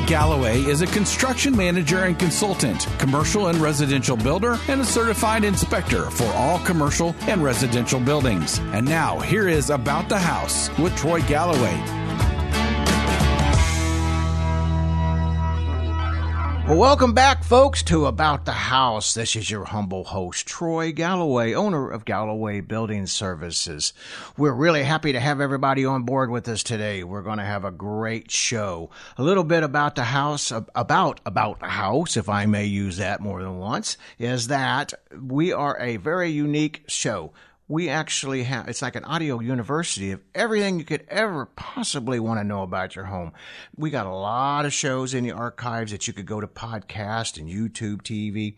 [0.00, 5.44] Troy Galloway is a construction manager and consultant, commercial and residential builder, and a certified
[5.44, 8.58] inspector for all commercial and residential buildings.
[8.72, 11.99] And now, here is About the House with Troy Galloway.
[16.70, 19.12] Well, welcome back, folks, to About the House.
[19.14, 23.92] This is your humble host, Troy Galloway, owner of Galloway Building Services.
[24.36, 27.02] We're really happy to have everybody on board with us today.
[27.02, 28.88] We're going to have a great show.
[29.18, 33.20] A little bit about the house, about, about the house, if I may use that
[33.20, 37.32] more than once, is that we are a very unique show
[37.70, 42.40] we actually have it's like an audio university of everything you could ever possibly want
[42.40, 43.32] to know about your home.
[43.76, 47.38] We got a lot of shows in the archives that you could go to podcast
[47.38, 48.56] and YouTube TV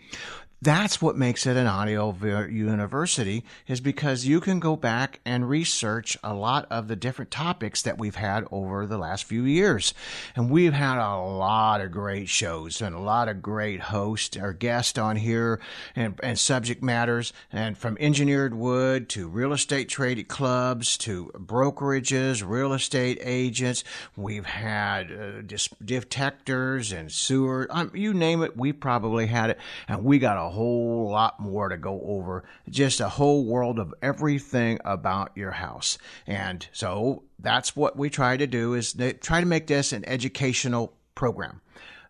[0.63, 2.15] that's what makes it an audio
[2.47, 7.83] university is because you can go back and research a lot of the different topics
[7.83, 9.93] that we've had over the last few years.
[10.37, 14.53] And we've had a lot of great shows and a lot of great hosts or
[14.53, 15.59] guests on here
[15.97, 22.49] and, and subject matters and from engineered wood to real estate traded clubs to brokerages,
[22.49, 23.83] real estate agents.
[24.17, 28.57] We've had uh, detectors and sewer, um, you name it.
[28.57, 32.45] We probably had it and we got a whole lot more to go over.
[32.69, 35.99] Just a whole world of everything about your house.
[36.27, 40.95] And so that's what we try to do is try to make this an educational
[41.15, 41.61] program.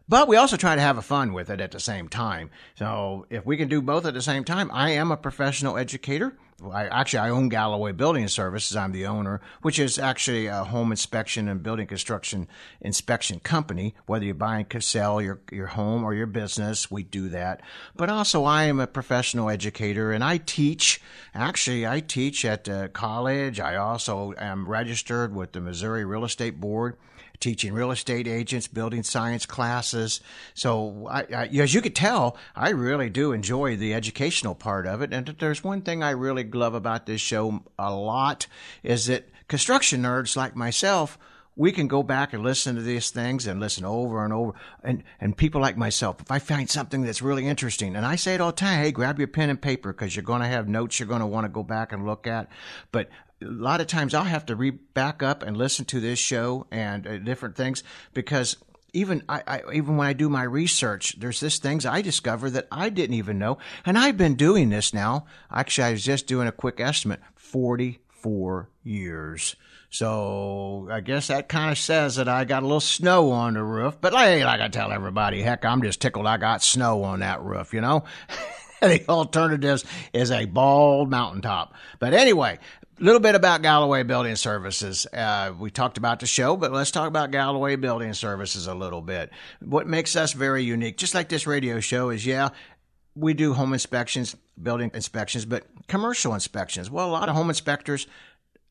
[0.08, 2.50] But we also try to have a fun with it at the same time.
[2.74, 6.36] So if we can do both at the same time, I am a professional educator.
[6.70, 8.76] I actually I own Galloway Building Services.
[8.76, 12.46] I'm the owner, which is actually a home inspection and building construction
[12.80, 13.94] inspection company.
[14.06, 17.62] Whether you buy and sell your your home or your business, we do that.
[17.96, 21.00] But also, I am a professional educator, and I teach.
[21.34, 23.58] Actually, I teach at uh, college.
[23.58, 26.96] I also am registered with the Missouri Real Estate Board
[27.42, 30.20] teaching real estate agents, building science classes.
[30.54, 35.02] So, I, I, as you could tell, I really do enjoy the educational part of
[35.02, 35.12] it.
[35.12, 38.46] And there's one thing I really love about this show a lot
[38.82, 41.18] is that construction nerds like myself
[41.54, 44.54] we can go back and listen to these things and listen over and over.
[44.82, 48.34] And, and people like myself, if I find something that's really interesting, and I say
[48.34, 50.68] it all the time, hey, grab your pen and paper because you're going to have
[50.68, 52.48] notes you're going to want to go back and look at.
[52.90, 53.10] But
[53.42, 56.66] a lot of times I'll have to re back up and listen to this show
[56.70, 57.82] and uh, different things
[58.14, 58.56] because
[58.92, 62.68] even I, I, even when I do my research, there's this things I discover that
[62.70, 65.26] I didn't even know, and I've been doing this now.
[65.50, 69.56] Actually, I was just doing a quick estimate: forty-four years.
[69.90, 73.62] So I guess that kind of says that I got a little snow on the
[73.62, 73.98] roof.
[74.00, 77.42] But hey, like I tell everybody, heck, I'm just tickled I got snow on that
[77.42, 78.04] roof, you know.
[78.80, 81.74] the alternative is a bald mountaintop.
[81.98, 82.58] But anyway,
[83.02, 85.06] little bit about Galloway Building Services.
[85.12, 89.00] Uh, we talked about the show, but let's talk about Galloway Building Services a little
[89.00, 89.30] bit.
[89.60, 92.50] What makes us very unique, just like this radio show, is yeah,
[93.16, 96.90] we do home inspections, building inspections, but commercial inspections.
[96.90, 98.06] Well, a lot of home inspectors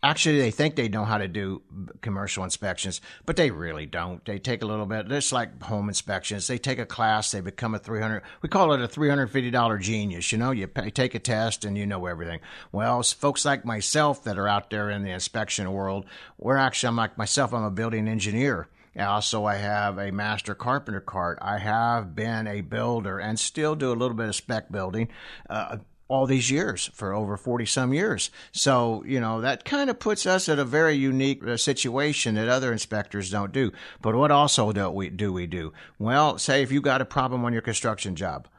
[0.04, 1.62] actually they think they know how to do
[2.02, 4.24] commercial inspections but they really don't.
[4.26, 5.08] They take a little bit.
[5.08, 6.48] Just like home inspections.
[6.48, 10.38] They take a class they become a 300 we call it a $350 genius you
[10.38, 10.52] know?
[10.52, 12.40] You pay, take a test and you know everything.
[12.72, 16.06] Well folks like myself that are out there in the inspection world
[16.38, 18.68] we're actually i'm like myself i'm a building engineer.
[19.00, 21.38] Also, I have a master carpenter card.
[21.42, 25.08] I have been a builder and still do a little bit of spec building.
[25.50, 25.78] Uh,
[26.12, 28.32] all these years for over 40 some years.
[28.52, 32.50] So, you know, that kind of puts us at a very unique uh, situation that
[32.50, 33.72] other inspectors don't do.
[34.02, 35.72] But what also do we do we do?
[35.98, 38.50] Well, say if you got a problem on your construction job,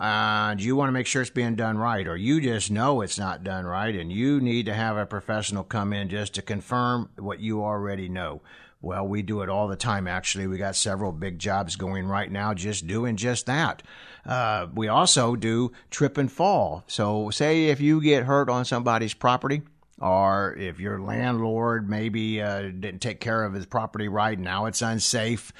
[0.00, 3.18] and you want to make sure it's being done right, or you just know it's
[3.18, 7.10] not done right, and you need to have a professional come in just to confirm
[7.18, 8.40] what you already know.
[8.80, 10.46] Well, we do it all the time, actually.
[10.46, 13.82] We got several big jobs going right now just doing just that.
[14.24, 16.84] Uh, we also do trip and fall.
[16.86, 19.62] So, say if you get hurt on somebody's property,
[20.02, 24.82] or if your landlord maybe uh, didn't take care of his property right, now it's
[24.82, 25.52] unsafe.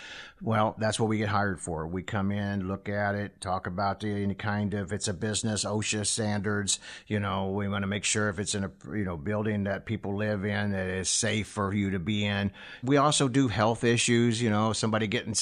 [0.42, 1.86] Well, that's what we get hired for.
[1.86, 5.64] We come in, look at it, talk about the any kind of it's a business
[5.64, 6.80] OSHA standards.
[7.06, 9.86] You know, we want to make sure if it's in a you know building that
[9.86, 12.50] people live in that is safe for you to be in.
[12.82, 14.42] We also do health issues.
[14.42, 15.36] You know, somebody getting,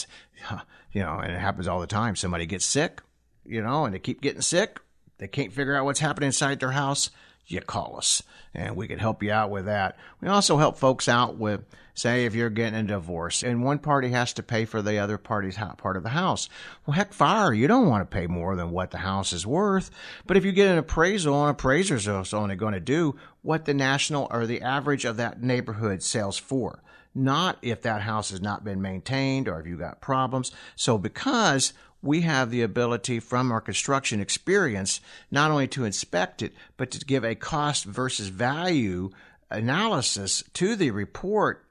[0.93, 2.17] you know, and it happens all the time.
[2.17, 3.01] Somebody gets sick,
[3.45, 4.81] you know, and they keep getting sick.
[5.19, 7.11] They can't figure out what's happening inside their house
[7.47, 8.23] you call us
[8.55, 9.97] and we can help you out with that.
[10.21, 11.63] We also help folks out with,
[11.95, 15.19] say, if you're getting a divorce and one party has to pay for the other
[15.19, 16.49] party's part of the house.
[16.87, 19.91] Well, heck, fire, you don't want to pay more than what the house is worth.
[20.27, 24.29] But if you get an appraisal, an appraiser's only going to do what the national
[24.31, 26.83] or the average of that neighborhood sells for.
[27.15, 30.53] not if that house has not been maintained or if you got problems.
[30.77, 31.73] So because
[32.03, 35.01] we have the ability from our construction experience
[35.31, 39.11] not only to inspect it, but to give a cost versus value
[39.51, 41.65] analysis to the report.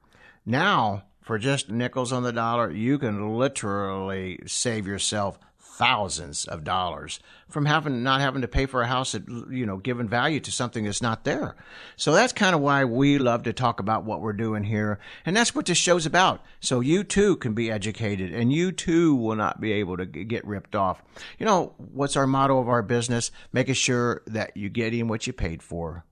[0.46, 5.40] Now, for just nickels on the dollar, you can literally save yourself
[5.80, 9.78] thousands of dollars from having not having to pay for a house that you know
[9.78, 11.56] given value to something that's not there.
[11.96, 15.38] So that's kind of why we love to talk about what we're doing here, and
[15.38, 16.44] that's what this show's about.
[16.60, 20.46] So you too can be educated, and you too will not be able to get
[20.46, 21.02] ripped off.
[21.40, 23.32] You know what's our motto of our business?
[23.54, 26.04] Making sure that you're getting what you paid for,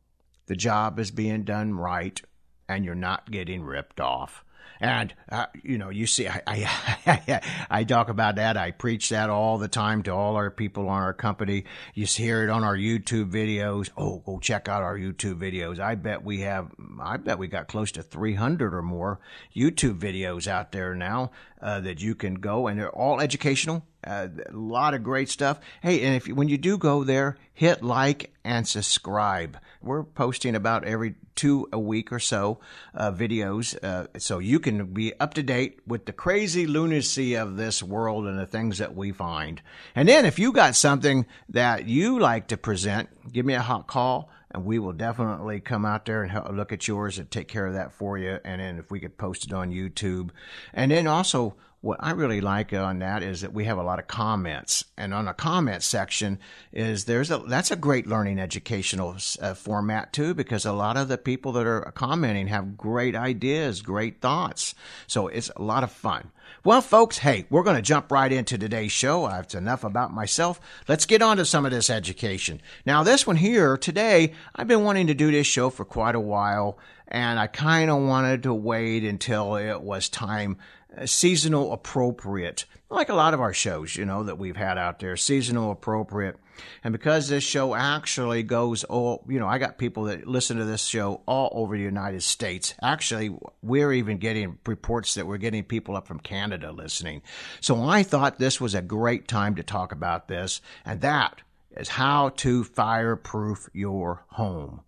[0.45, 2.21] the job is being done right,
[2.69, 4.45] and you're not getting ripped off.
[4.79, 8.57] And uh, you know, you see, I, I I talk about that.
[8.57, 11.65] I preach that all the time to all our people on our company.
[11.93, 13.89] You hear it on our YouTube videos.
[13.97, 15.79] Oh, go check out our YouTube videos.
[15.79, 16.71] I bet we have.
[16.99, 19.19] I bet we got close to 300 or more
[19.55, 21.31] YouTube videos out there now
[21.61, 23.83] uh, that you can go, and they're all educational.
[24.03, 25.59] Uh, a lot of great stuff.
[25.81, 29.57] Hey, and if when you do go there, hit like and subscribe.
[29.81, 32.59] We're posting about every two a week or so
[32.93, 37.57] uh, videos, uh, so you can be up to date with the crazy lunacy of
[37.57, 39.61] this world and the things that we find.
[39.95, 43.87] And then, if you got something that you like to present, give me a hot
[43.87, 47.67] call and we will definitely come out there and look at yours and take care
[47.67, 48.39] of that for you.
[48.43, 50.29] And then if we could post it on YouTube,
[50.73, 51.55] and then also
[51.87, 55.13] what I really like on that is that we have a lot of comments, and
[55.13, 56.37] on a comment section
[56.73, 61.07] is there's a that's a great learning educational uh, format too because a lot of
[61.07, 64.75] the people that are commenting have great ideas, great thoughts,
[65.07, 66.29] so it's a lot of fun.
[66.65, 69.23] Well, folks, hey, we're going to jump right into today's show.
[69.23, 70.59] I've enough about myself.
[70.89, 72.61] Let's get on to some of this education.
[72.85, 76.19] Now, this one here today, I've been wanting to do this show for quite a
[76.19, 80.57] while, and I kind of wanted to wait until it was time
[80.95, 84.99] Uh, seasonal appropriate, like a lot of our shows, you know, that we've had out
[84.99, 86.37] there, seasonal appropriate.
[86.81, 90.65] And because this show actually goes all, you know, I got people that listen to
[90.65, 92.73] this show all over the United States.
[92.81, 97.21] Actually, we're even getting reports that we're getting people up from Canada listening.
[97.59, 101.41] So I thought this was a great time to talk about this, and that
[101.71, 104.81] is how to fireproof your home.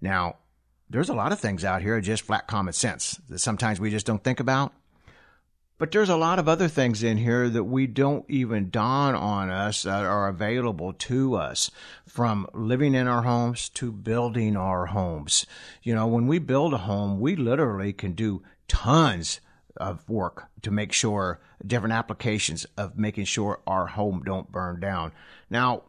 [0.00, 0.38] Now,
[0.90, 4.06] there's a lot of things out here just flat common sense that sometimes we just
[4.06, 4.72] don't think about.
[5.78, 9.50] But there's a lot of other things in here that we don't even dawn on
[9.50, 11.70] us that are available to us
[12.06, 15.44] from living in our homes to building our homes.
[15.82, 19.40] You know, when we build a home, we literally can do tons
[19.76, 25.12] of work to make sure different applications of making sure our home don't burn down.
[25.50, 25.82] Now,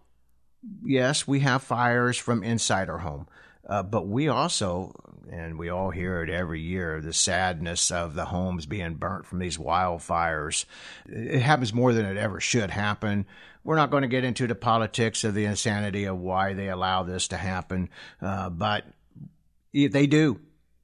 [0.84, 3.28] yes, we have fires from inside our home.
[3.68, 4.94] Uh, but we also,
[5.32, 9.40] and we all hear it every year, the sadness of the homes being burnt from
[9.40, 10.66] these wildfires.
[11.08, 13.26] It happens more than it ever should happen.
[13.64, 17.04] We're not going to get into the politics of the insanity of why they allow
[17.04, 17.90] this to happen,
[18.22, 18.86] uh, but
[19.74, 20.40] they do.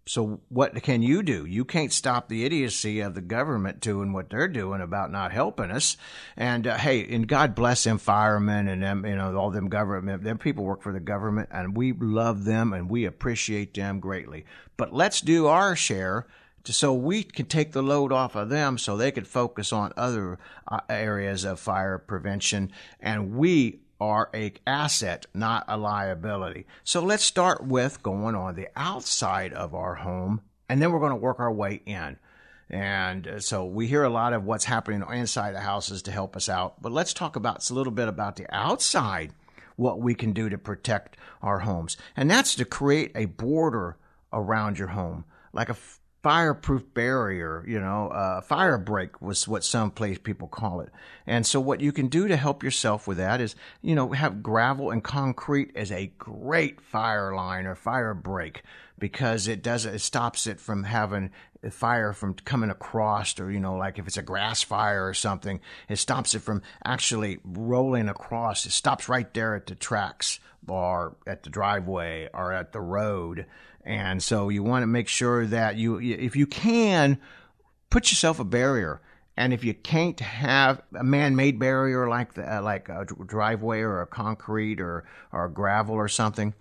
[0.05, 1.45] So what can you do?
[1.45, 5.71] You can't stop the idiocy of the government doing what they're doing about not helping
[5.71, 5.95] us.
[6.35, 10.23] And uh, hey, and God bless them firemen and them, you know, all them government,
[10.23, 14.45] them people work for the government and we love them and we appreciate them greatly.
[14.75, 16.27] But let's do our share
[16.65, 20.39] so we can take the load off of them so they could focus on other
[20.67, 26.65] uh, areas of fire prevention and we are a asset, not a liability.
[26.83, 31.11] So let's start with going on the outside of our home, and then we're going
[31.11, 32.17] to work our way in.
[32.69, 36.35] And uh, so we hear a lot of what's happening inside the houses to help
[36.35, 36.81] us out.
[36.81, 39.31] But let's talk about a little bit about the outside,
[39.75, 41.97] what we can do to protect our homes.
[42.15, 43.97] And that's to create a border
[44.31, 45.77] around your home, like a
[46.23, 50.89] fireproof barrier, you know, uh, fire break was what some place people call it.
[51.27, 54.41] And so what you can do to help yourself with that is, you know, have
[54.41, 58.63] gravel and concrete as a great fire line or fire break
[59.03, 61.29] because it does it stops it from having
[61.69, 65.59] fire from coming across or you know like if it's a grass fire or something
[65.89, 71.17] it stops it from actually rolling across it stops right there at the tracks or
[71.27, 73.45] at the driveway or at the road
[73.85, 77.19] and so you want to make sure that you, if you can,
[77.89, 79.01] put yourself a barrier.
[79.35, 84.07] And if you can't have a man-made barrier like the, like a driveway or a
[84.07, 86.53] concrete or or gravel or something,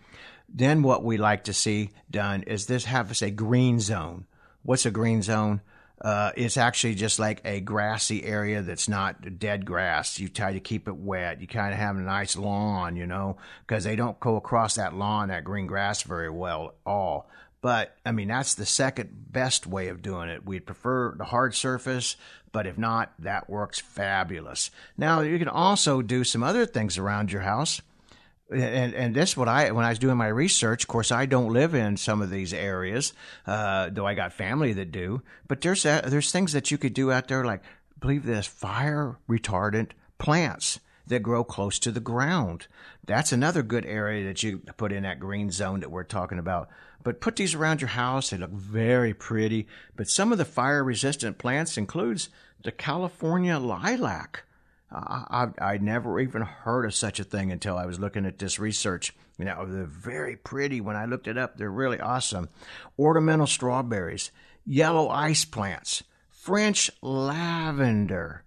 [0.55, 4.27] then what we like to see done is this have us a green zone.
[4.63, 5.61] What's a green zone?
[6.01, 10.19] Uh, it's actually just like a grassy area that's not dead grass.
[10.19, 11.41] You try to keep it wet.
[11.41, 14.95] You kind of have a nice lawn, you know, because they don't go across that
[14.95, 17.31] lawn, that green grass very well at all.
[17.61, 20.45] But I mean, that's the second best way of doing it.
[20.45, 22.17] We'd prefer the hard surface,
[22.51, 24.73] but if not, that works fabulous.
[24.99, 27.81] Now, you can also do some other things around your house.
[28.53, 30.85] And, and this what I when I was doing my research.
[30.85, 33.13] Of course, I don't live in some of these areas,
[33.47, 35.23] uh, though I got family that do.
[35.49, 37.63] But there's uh, there's things that you could do out there, like
[37.99, 42.67] believe this, fire retardant plants that grow close to the ground.
[43.05, 46.69] That's another good area that you put in that green zone that we're talking about.
[47.03, 48.31] But put these around your house.
[48.31, 49.67] They look very pretty.
[49.97, 52.29] But some of the fire resistant plants includes
[52.63, 54.45] the California lilac.
[54.95, 58.59] I, I, never even heard of such a thing until I was looking at this
[58.59, 59.15] research.
[59.39, 60.81] You know, they're very pretty.
[60.81, 62.51] When I looked it up, they're really awesome.
[62.99, 64.31] Ornamental strawberries,
[64.67, 68.45] yellow ice plants, French lavender.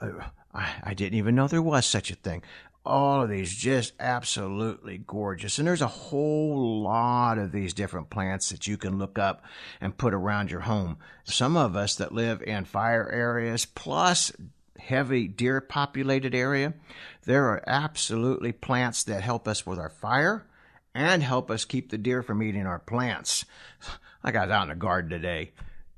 [0.00, 0.10] Uh,
[0.54, 2.42] I, I didn't even know there was such a thing
[2.88, 5.58] all of these just absolutely gorgeous.
[5.58, 9.44] And there's a whole lot of these different plants that you can look up
[9.80, 10.96] and put around your home.
[11.24, 14.32] Some of us that live in fire areas plus
[14.78, 16.74] heavy deer populated area,
[17.24, 20.46] there are absolutely plants that help us with our fire
[20.94, 23.44] and help us keep the deer from eating our plants.
[24.24, 25.52] I got out in the garden today.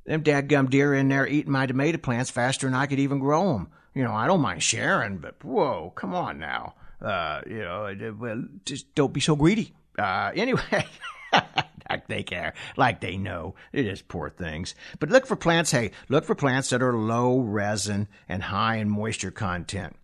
[0.04, 3.52] Them dadgum deer in there eating my tomato plants faster than I could even grow
[3.52, 3.68] them.
[3.94, 6.74] You know, I don't mind sharing, but whoa, come on now.
[7.00, 9.72] Uh, you know, well, just don't be so greedy.
[9.98, 10.86] Uh, anyway.
[11.90, 13.54] like they care, like they know.
[13.72, 14.74] It is poor things.
[14.98, 18.88] But look for plants, hey, look for plants that are low resin and high in
[18.88, 19.96] moisture content.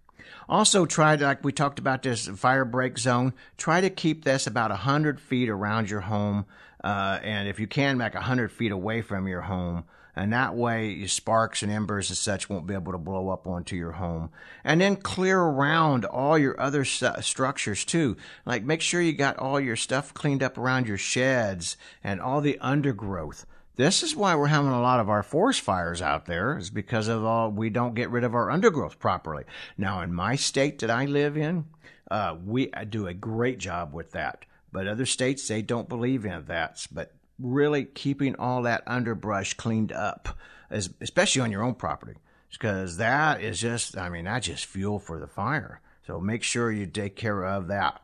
[0.49, 4.47] Also, try to, like we talked about this fire break zone, try to keep this
[4.47, 6.47] about 100 feet around your home.
[6.85, 9.85] Uh, and if you can, like 100 feet away from your home
[10.16, 13.46] and that way your sparks and embers and such won't be able to blow up
[13.46, 14.30] onto your home.
[14.64, 18.16] And then clear around all your other st- structures too.
[18.46, 22.40] Like make sure you got all your stuff cleaned up around your sheds and all
[22.40, 23.44] the undergrowth.
[23.76, 27.08] This is why we're having a lot of our forest fires out there is because
[27.08, 29.44] of all we don't get rid of our undergrowth properly.
[29.76, 31.66] Now in my state that I live in,
[32.11, 34.46] uh, we do a great job with that.
[34.73, 36.87] But other states they don't believe in that.
[36.90, 40.37] But really keeping all that underbrush cleaned up,
[40.71, 42.19] as, especially on your own property,
[42.50, 45.81] because that is just, I mean, that's just fuel for the fire.
[46.07, 48.00] So make sure you take care of that.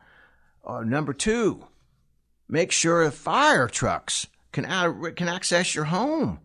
[0.65, 1.65] Uh, number two,
[2.47, 4.65] make sure fire trucks can
[5.15, 6.39] can access your home.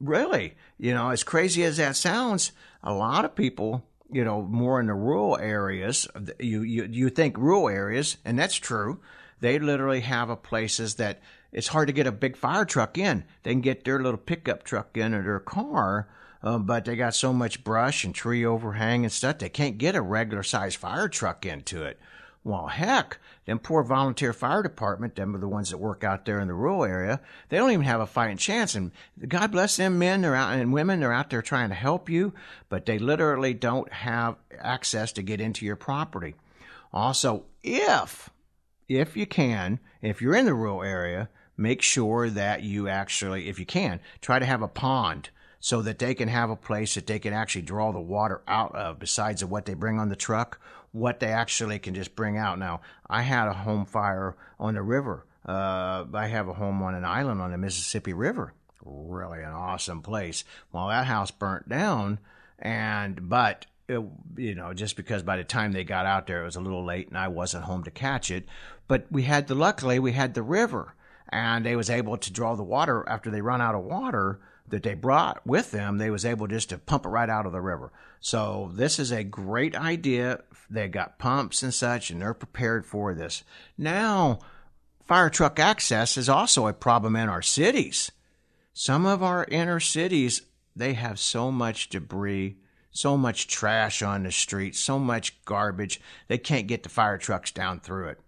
[0.00, 2.52] Really, you know, as crazy as that sounds,
[2.82, 7.36] a lot of people, you know, more in the rural areas, you you you think
[7.38, 9.00] rural areas, and that's true.
[9.40, 11.20] They literally have places that
[11.52, 13.24] it's hard to get a big fire truck in.
[13.42, 16.08] They can get their little pickup truck in or their car,
[16.42, 19.94] um, but they got so much brush and tree overhang and stuff, they can't get
[19.94, 21.98] a regular sized fire truck into it.
[22.44, 26.40] Well, heck, them poor volunteer fire department, them are the ones that work out there
[26.40, 28.74] in the rural area, they don't even have a fighting chance.
[28.74, 28.90] And
[29.28, 32.32] God bless them men they're out, and women, they're out there trying to help you,
[32.68, 36.34] but they literally don't have access to get into your property.
[36.92, 38.28] Also, if,
[38.88, 43.58] if you can, if you're in the rural area, make sure that you actually, if
[43.58, 45.30] you can, try to have a pond
[45.60, 48.74] so that they can have a place that they can actually draw the water out
[48.74, 52.36] of besides of what they bring on the truck, what they actually can just bring
[52.36, 52.58] out.
[52.58, 55.24] Now, I had a home fire on the river.
[55.46, 58.54] Uh, I have a home on an island on the Mississippi River.
[58.84, 60.44] Really an awesome place.
[60.72, 62.18] Well, that house burnt down,
[62.58, 64.02] and but it,
[64.36, 66.84] you know, just because by the time they got out there, it was a little
[66.84, 68.46] late and I wasn't home to catch it.
[68.88, 70.94] But we had the luckily we had the river,
[71.32, 74.82] and they was able to draw the water after they run out of water that
[74.82, 77.60] they brought with them they was able just to pump it right out of the
[77.60, 77.90] river.
[78.20, 80.42] So this is a great idea.
[80.70, 83.42] They got pumps and such and they're prepared for this.
[83.76, 84.40] Now
[85.06, 88.12] fire truck access is also a problem in our cities.
[88.72, 90.42] Some of our inner cities
[90.76, 92.56] they have so much debris
[92.90, 97.50] so much trash on the streets so much garbage they can't get the fire trucks
[97.50, 98.20] down through it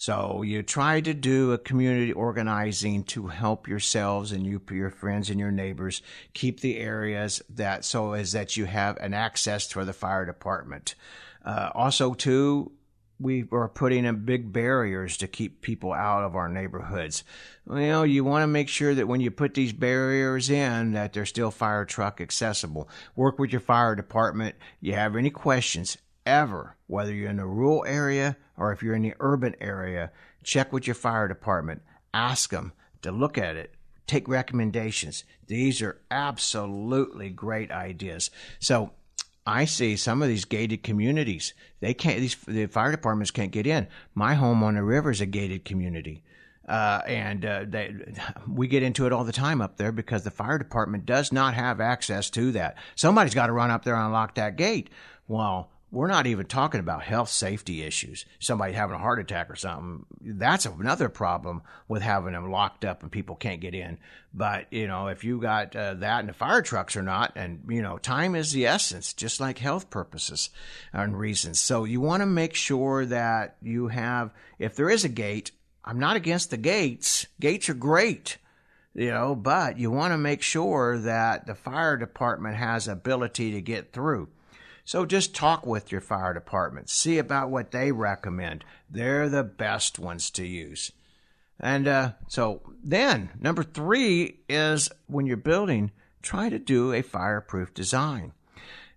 [0.00, 5.28] so you try to do a community organizing to help yourselves and you, your friends
[5.28, 6.00] and your neighbors
[6.32, 10.94] keep the areas that so as that you have an access for the fire department.
[11.44, 12.72] Uh, also, too,
[13.18, 17.22] we are putting in big barriers to keep people out of our neighborhoods.
[17.66, 21.26] Well, you want to make sure that when you put these barriers in, that they're
[21.26, 22.88] still fire truck accessible.
[23.16, 24.54] Work with your fire department.
[24.80, 29.02] You have any questions, ever, whether you're in a rural area or if you're in
[29.02, 30.12] the urban area,
[30.44, 31.80] check with your fire department.
[32.12, 33.74] Ask them to look at it.
[34.06, 35.24] Take recommendations.
[35.46, 38.30] These are absolutely great ideas.
[38.58, 38.90] So
[39.46, 41.54] I see some of these gated communities.
[41.80, 42.20] They can't.
[42.20, 43.88] These the fire departments can't get in.
[44.14, 46.22] My home on the river is a gated community.
[46.68, 47.92] Uh, and uh, they,
[48.46, 51.54] we get into it all the time up there because the fire department does not
[51.54, 52.76] have access to that.
[52.94, 54.90] Somebody's got to run up there and unlock that gate.
[55.26, 58.24] Well, we're not even talking about health safety issues.
[58.38, 60.06] Somebody having a heart attack or something.
[60.20, 63.98] That's another problem with having them locked up and people can't get in.
[64.32, 67.64] But, you know, if you got uh, that and the fire trucks or not, and,
[67.68, 70.50] you know, time is the essence, just like health purposes
[70.92, 71.60] and reasons.
[71.60, 75.50] So you want to make sure that you have, if there is a gate,
[75.84, 77.26] I'm not against the gates.
[77.40, 78.38] Gates are great
[78.94, 83.60] you know, but you want to make sure that the fire department has ability to
[83.60, 84.28] get through.
[84.90, 86.90] So just talk with your fire department.
[86.90, 88.64] See about what they recommend.
[88.90, 90.90] They're the best ones to use.
[91.60, 95.92] And uh, so then, number three is when you're building,
[96.22, 98.32] try to do a fireproof design.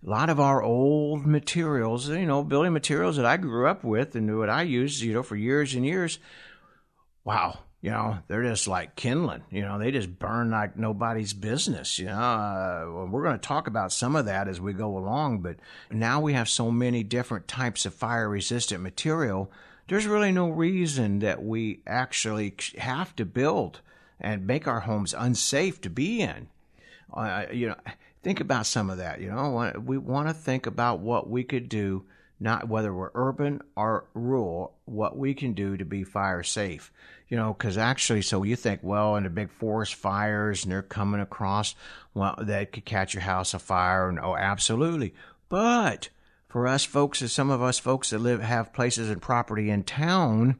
[0.03, 4.15] A lot of our old materials, you know, building materials that I grew up with
[4.15, 6.17] and what I used, you know, for years and years.
[7.23, 9.43] Wow, you know, they're just like kindling.
[9.51, 11.99] You know, they just burn like nobody's business.
[11.99, 15.39] You know, uh, we're going to talk about some of that as we go along,
[15.39, 15.57] but
[15.91, 19.51] now we have so many different types of fire resistant material.
[19.89, 23.81] There's really no reason that we actually have to build
[24.17, 26.47] and make our homes unsafe to be in.
[27.13, 27.75] Uh, you know,
[28.23, 29.19] think about some of that.
[29.19, 32.05] You know, we want to think about what we could do
[32.43, 36.91] not whether we're urban or rural, what we can do to be fire safe.
[37.29, 40.83] You know, because actually, so you think, well, in the big forest fires and they're
[40.83, 41.73] coming across,
[42.13, 44.09] well, that could catch your house afire.
[44.09, 45.15] And oh, absolutely.
[45.47, 46.09] But
[46.49, 49.83] for us folks, as some of us folks that live have places and property in
[49.83, 50.59] town,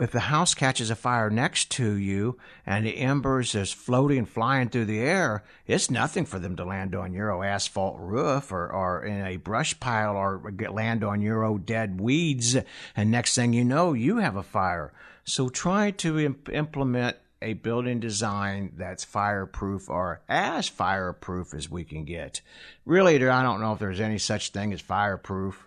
[0.00, 4.68] if the house catches a fire next to you and the embers is floating flying
[4.68, 9.04] through the air, it's nothing for them to land on your asphalt roof or, or
[9.04, 12.56] in a brush pile or land on your old dead weeds.
[12.96, 14.92] And next thing you know, you have a fire.
[15.24, 21.84] So try to imp- implement a building design that's fireproof or as fireproof as we
[21.84, 22.40] can get.
[22.84, 25.64] Really, I don't know if there's any such thing as fireproof.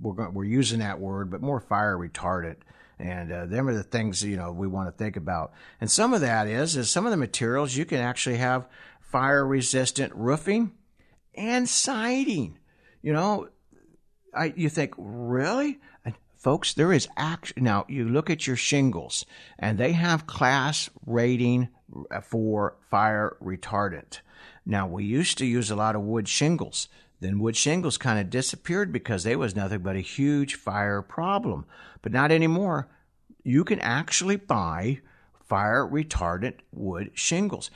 [0.00, 2.58] We're, we're using that word, but more fire retardant
[2.98, 5.52] and uh, them are the things you know we want to think about.
[5.80, 8.68] And some of that is is some of the materials you can actually have
[9.00, 10.72] fire resistant roofing
[11.34, 12.58] and siding.
[13.02, 13.48] You know,
[14.34, 15.78] I you think really.
[16.04, 17.62] And folks, there is action.
[17.62, 19.24] Now, you look at your shingles,
[19.58, 21.68] and they have class rating
[22.22, 24.20] for fire retardant.
[24.66, 26.88] Now, we used to use a lot of wood shingles.
[27.20, 31.66] Then wood shingles kind of disappeared because they was nothing but a huge fire problem.
[32.02, 32.88] But not anymore.
[33.42, 35.00] You can actually buy
[35.48, 37.70] fire retardant wood shingles,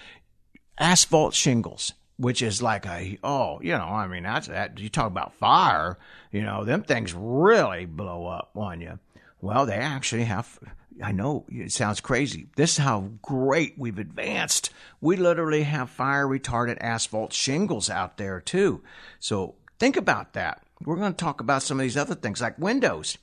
[0.78, 4.78] asphalt shingles, which is like a oh, you know, I mean that's that.
[4.78, 5.98] You talk about fire,
[6.30, 8.98] you know, them things really blow up on you.
[9.40, 10.58] Well, they actually have.
[11.02, 12.48] I know it sounds crazy.
[12.56, 14.70] This is how great we've advanced.
[15.00, 18.82] We literally have fire retardant asphalt shingles out there too.
[19.20, 20.62] So think about that.
[20.84, 23.18] We're going to talk about some of these other things like windows.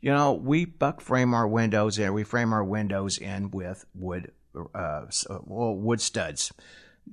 [0.00, 4.32] You know, we buck frame our windows and we frame our windows in with wood,
[4.74, 5.06] uh,
[5.44, 6.52] well, wood studs.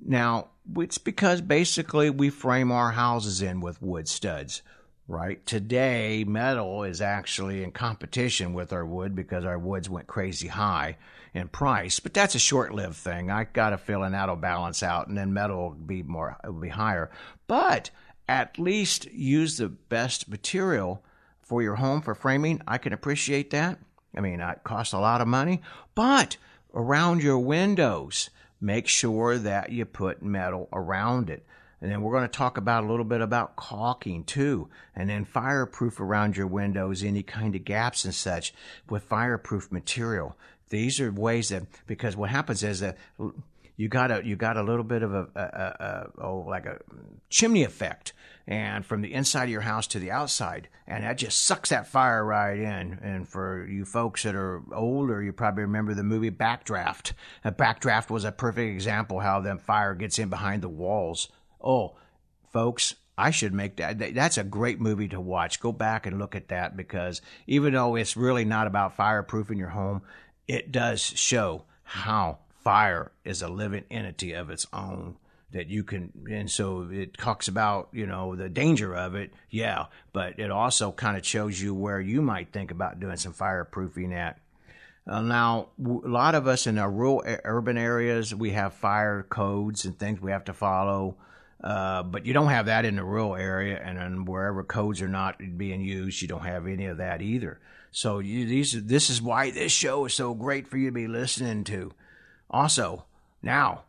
[0.05, 4.61] Now, it's because basically we frame our houses in with wood studs,
[5.07, 5.45] right?
[5.45, 10.97] Today, metal is actually in competition with our wood because our woods went crazy high
[11.33, 13.31] in price, but that's a short-lived thing.
[13.31, 16.69] I got a feeling that'll balance out, and then metal will be more, will be
[16.69, 17.11] higher.
[17.47, 17.89] But
[18.29, 21.03] at least use the best material
[21.41, 22.61] for your home for framing.
[22.67, 23.79] I can appreciate that.
[24.15, 25.61] I mean, it costs a lot of money,
[25.95, 26.37] but
[26.73, 28.29] around your windows,
[28.61, 31.45] make sure that you put metal around it.
[31.83, 34.69] And then we're going to talk about a little bit about caulking too.
[34.95, 38.53] And then fireproof around your windows, any kind of gaps and such
[38.89, 40.37] with fireproof material.
[40.69, 42.97] These are ways that, because what happens is that
[43.75, 46.65] you got a, you got a little bit of a, a, a, a oh, like
[46.65, 46.79] a
[47.29, 48.13] chimney effect
[48.47, 50.69] and from the inside of your house to the outside.
[50.87, 52.97] And that just sucks that fire right in.
[53.03, 57.11] And for you folks that are older, you probably remember the movie Backdraft.
[57.43, 61.27] A Backdraft was a perfect example how that fire gets in behind the walls.
[61.63, 61.95] Oh,
[62.51, 64.15] folks, I should make that.
[64.15, 65.59] That's a great movie to watch.
[65.59, 69.69] Go back and look at that because even though it's really not about fireproofing your
[69.69, 70.01] home,
[70.47, 75.17] it does show how fire is a living entity of its own
[75.51, 79.85] that you can and so it talks about you know the danger of it yeah
[80.11, 84.13] but it also kind of shows you where you might think about doing some fireproofing
[84.13, 84.39] at
[85.05, 89.85] uh, now a lot of us in our rural urban areas we have fire codes
[89.85, 91.15] and things we have to follow
[91.63, 95.37] Uh, but you don't have that in the rural area, and wherever codes are not
[95.57, 97.59] being used, you don't have any of that either.
[97.91, 101.07] So you, these, this is why this show is so great for you to be
[101.07, 101.93] listening to.
[102.49, 103.05] Also,
[103.41, 103.83] now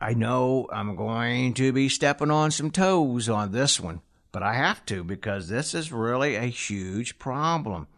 [0.00, 4.54] I know I'm going to be stepping on some toes on this one, but I
[4.54, 7.88] have to because this is really a huge problem.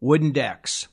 [0.00, 0.88] Wooden decks.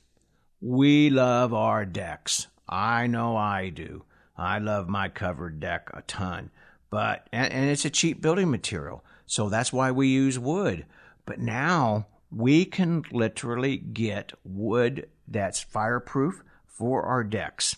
[0.60, 2.48] We love our decks.
[2.68, 4.04] I know I do.
[4.36, 6.50] I love my covered deck a ton
[6.94, 9.04] but and, and it's a cheap building material.
[9.26, 10.86] So that's why we use wood.
[11.26, 17.74] But now we can literally get wood that's fireproof for our decks.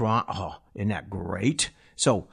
[0.00, 1.68] Oh, isn't that great?
[1.94, 2.28] So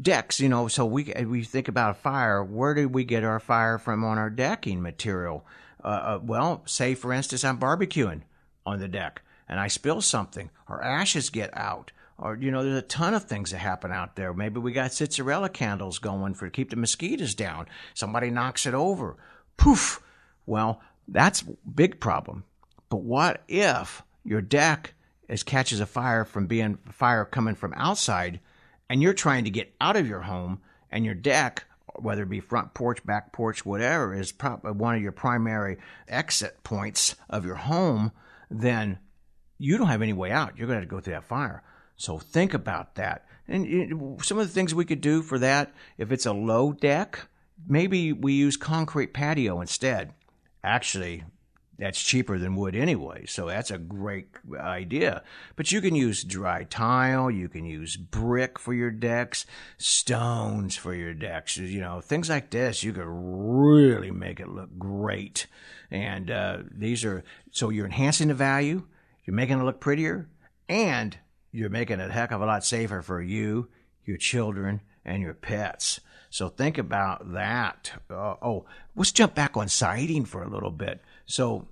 [0.00, 2.44] decks, you know, so we we think about a fire.
[2.44, 5.44] Where do we get our fire from on our decking material?
[5.82, 8.22] Uh, uh, well, say for instance, I'm barbecuing
[8.64, 12.78] on the deck and I spill something, or ashes get out or you know there's
[12.78, 14.32] a ton of things that happen out there.
[14.32, 17.66] Maybe we got citronella candles going for to keep the mosquitoes down.
[17.94, 19.16] Somebody knocks it over.
[19.56, 20.02] Poof.
[20.46, 22.44] Well that's big problem.
[22.88, 24.94] But what if your deck
[25.28, 28.40] is catches a fire from being fire coming from outside
[28.88, 31.64] and you're trying to get out of your home and your deck
[31.96, 35.76] whether it be front porch back porch whatever is probably one of your primary
[36.08, 38.12] exit points of your home
[38.50, 38.98] then
[39.60, 40.56] you don't have any way out.
[40.56, 41.62] You're going to, have to go through that fire
[42.00, 43.26] so think about that.
[43.46, 47.26] And some of the things we could do for that, if it's a low deck,
[47.68, 50.14] maybe we use concrete patio instead.
[50.64, 51.24] Actually,
[51.78, 55.22] that's cheaper than wood anyway, so that's a great idea.
[55.56, 59.44] But you can use dry tile, you can use brick for your decks,
[59.76, 62.82] stones for your decks, you know, things like this.
[62.82, 65.46] You could really make it look great.
[65.90, 68.86] And uh, these are so you're enhancing the value,
[69.26, 70.30] you're making it look prettier,
[70.66, 71.18] and
[71.52, 73.68] you're making it a heck of a lot safer for you,
[74.04, 76.00] your children, and your pets.
[76.30, 77.92] So think about that.
[78.08, 81.00] Uh, oh, let's jump back on siding for a little bit.
[81.26, 81.66] So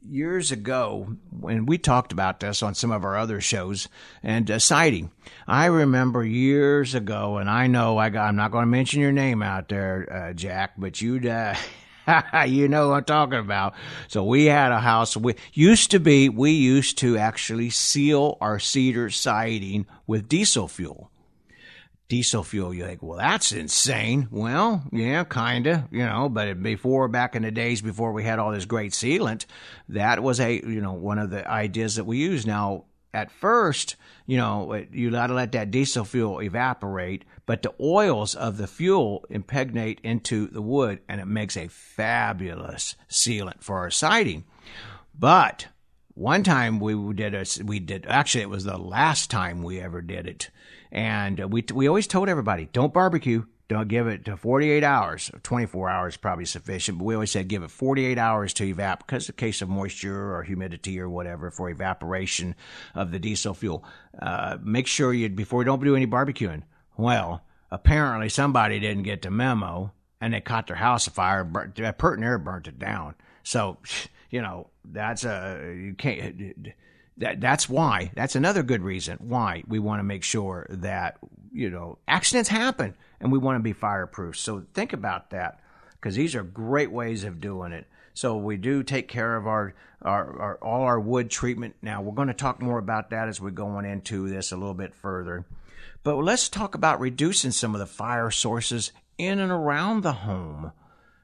[0.00, 3.88] years ago, when we talked about this on some of our other shows
[4.22, 5.10] and uh, siding,
[5.48, 9.12] I remember years ago, and I know I got, I'm not going to mention your
[9.12, 11.26] name out there, uh, Jack, but you'd.
[12.46, 13.74] You know what I'm talking about.
[14.08, 15.16] So we had a house.
[15.16, 16.28] We used to be.
[16.28, 21.10] We used to actually seal our cedar siding with diesel fuel.
[22.08, 22.72] Diesel fuel.
[22.72, 24.28] You think, well, that's insane.
[24.30, 25.88] Well, yeah, kinda.
[25.90, 29.46] You know, but before back in the days before we had all this great sealant,
[29.88, 32.84] that was a you know one of the ideas that we use now.
[33.16, 38.34] At first, you know, you got to let that diesel fuel evaporate but the oils
[38.34, 43.90] of the fuel impregnate into the wood and it makes a fabulous sealant for our
[43.90, 44.44] siding.
[45.18, 45.68] But
[46.14, 50.02] one time we did a, we did actually it was the last time we ever
[50.02, 50.50] did it,
[50.90, 55.30] and we we always told everybody don't barbecue, don't give it to 48 hours.
[55.42, 59.28] 24 hours probably sufficient, but we always said give it 48 hours to evaporate because
[59.28, 62.54] of case of moisture or humidity or whatever for evaporation
[62.94, 63.84] of the diesel fuel.
[64.20, 66.62] Uh, make sure you before you don't do any barbecuing
[66.96, 71.72] well, apparently somebody didn't get the memo and they caught their house afire.
[71.76, 73.14] That Pert Air burnt it down.
[73.42, 73.78] So,
[74.30, 76.68] you know, that's a, you can't,
[77.18, 81.18] that, that's why, that's another good reason why we want to make sure that,
[81.52, 84.36] you know, accidents happen and we want to be fireproof.
[84.36, 85.60] So think about that
[85.92, 87.86] because these are great ways of doing it.
[88.14, 91.76] So we do take care of our, our, our, all our wood treatment.
[91.82, 94.74] Now we're going to talk more about that as we're going into this a little
[94.74, 95.44] bit further.
[96.02, 100.72] But let's talk about reducing some of the fire sources in and around the home.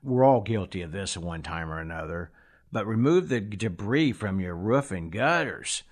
[0.03, 2.31] We're all guilty of this at one time or another.
[2.73, 5.85] But remove the debris from your roof and gutters.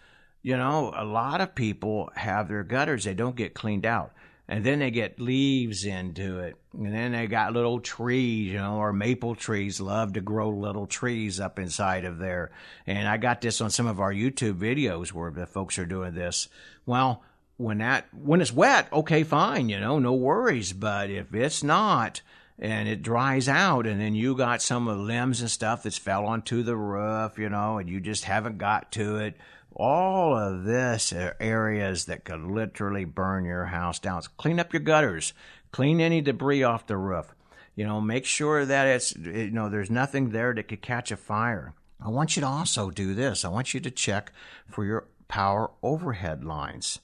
[0.43, 4.13] You know, a lot of people have their gutters, they don't get cleaned out.
[4.51, 6.57] And then they get leaves into it.
[6.77, 10.89] And then they got little trees, you know, or maple trees love to grow little
[10.89, 12.51] trees up inside of there.
[12.85, 16.15] And I got this on some of our YouTube videos where the folks are doing
[16.15, 16.49] this.
[16.85, 17.23] Well,
[17.59, 20.73] when that when it's wet, okay, fine, you know, no worries.
[20.73, 22.21] But if it's not
[22.59, 25.97] and it dries out and then you got some of the limbs and stuff that's
[25.97, 29.37] fell onto the roof, you know, and you just haven't got to it,
[29.75, 34.23] all of this are areas that could literally burn your house down.
[34.23, 35.33] So clean up your gutters,
[35.73, 37.35] clean any debris off the roof.
[37.77, 41.17] You know, make sure that it's you know there's nothing there that could catch a
[41.17, 41.73] fire.
[42.05, 43.45] I want you to also do this.
[43.45, 44.33] I want you to check
[44.67, 46.99] for your power overhead lines.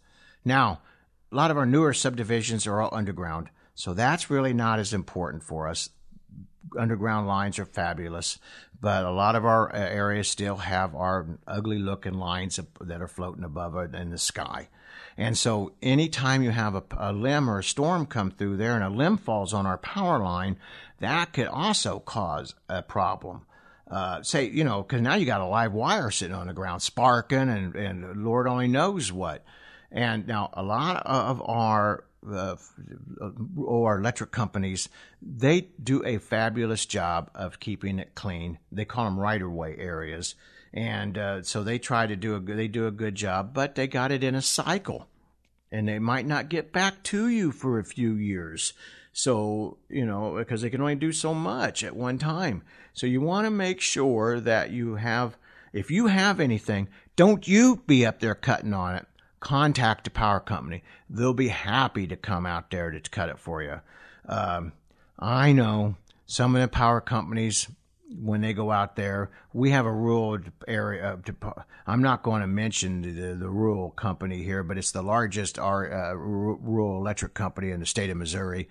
[0.44, 0.81] Now,
[1.31, 5.42] a lot of our newer subdivisions are all underground, so that's really not as important
[5.42, 5.90] for us.
[6.79, 8.38] underground lines are fabulous,
[8.81, 13.09] but a lot of our uh, areas still have our ugly looking lines that are
[13.09, 14.69] floating above it in the sky.
[15.17, 18.85] And so anytime you have a, a, limb or a storm come through there and
[18.85, 20.59] a limb falls on our power line,
[21.01, 23.47] that could also cause a problem.
[23.91, 26.83] Uh, say, you know, because now you got a live wire sitting on the ground
[26.83, 29.45] sparking and, and Lord only knows what.
[29.91, 32.57] And now a lot of our uh,
[33.57, 34.89] or electric companies,
[35.21, 38.59] they do a fabulous job of keeping it clean.
[38.71, 40.35] They call them right of way areas,
[40.73, 43.55] and uh, so they try to do a they do a good job.
[43.55, 45.09] But they got it in a cycle,
[45.71, 48.73] and they might not get back to you for a few years.
[49.12, 52.62] So you know because they can only do so much at one time.
[52.93, 55.37] So you want to make sure that you have.
[55.73, 59.07] If you have anything, don't you be up there cutting on it
[59.40, 60.83] contact the power company.
[61.09, 63.81] They'll be happy to come out there to cut it for you.
[64.27, 64.72] Um,
[65.18, 65.96] I know
[66.27, 67.68] some of the power companies
[68.09, 71.18] when they go out there, we have a rural area.
[71.87, 75.92] I'm not going to mention the, the rural company here, but it's the largest our,
[75.92, 78.68] uh, rural electric company in the state of Missouri.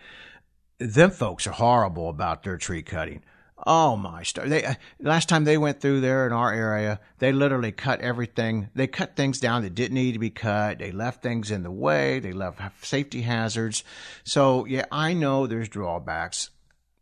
[0.78, 3.24] Them folks are horrible about their tree cutting.
[3.64, 4.50] Oh my star!
[4.50, 8.70] They uh, last time they went through there in our area, they literally cut everything.
[8.76, 10.80] They cut things down that didn't need to be cut.
[10.80, 12.20] They left things in the way.
[12.20, 13.86] They left safety hazards.
[14.26, 16.50] So yeah, I know there's drawbacks.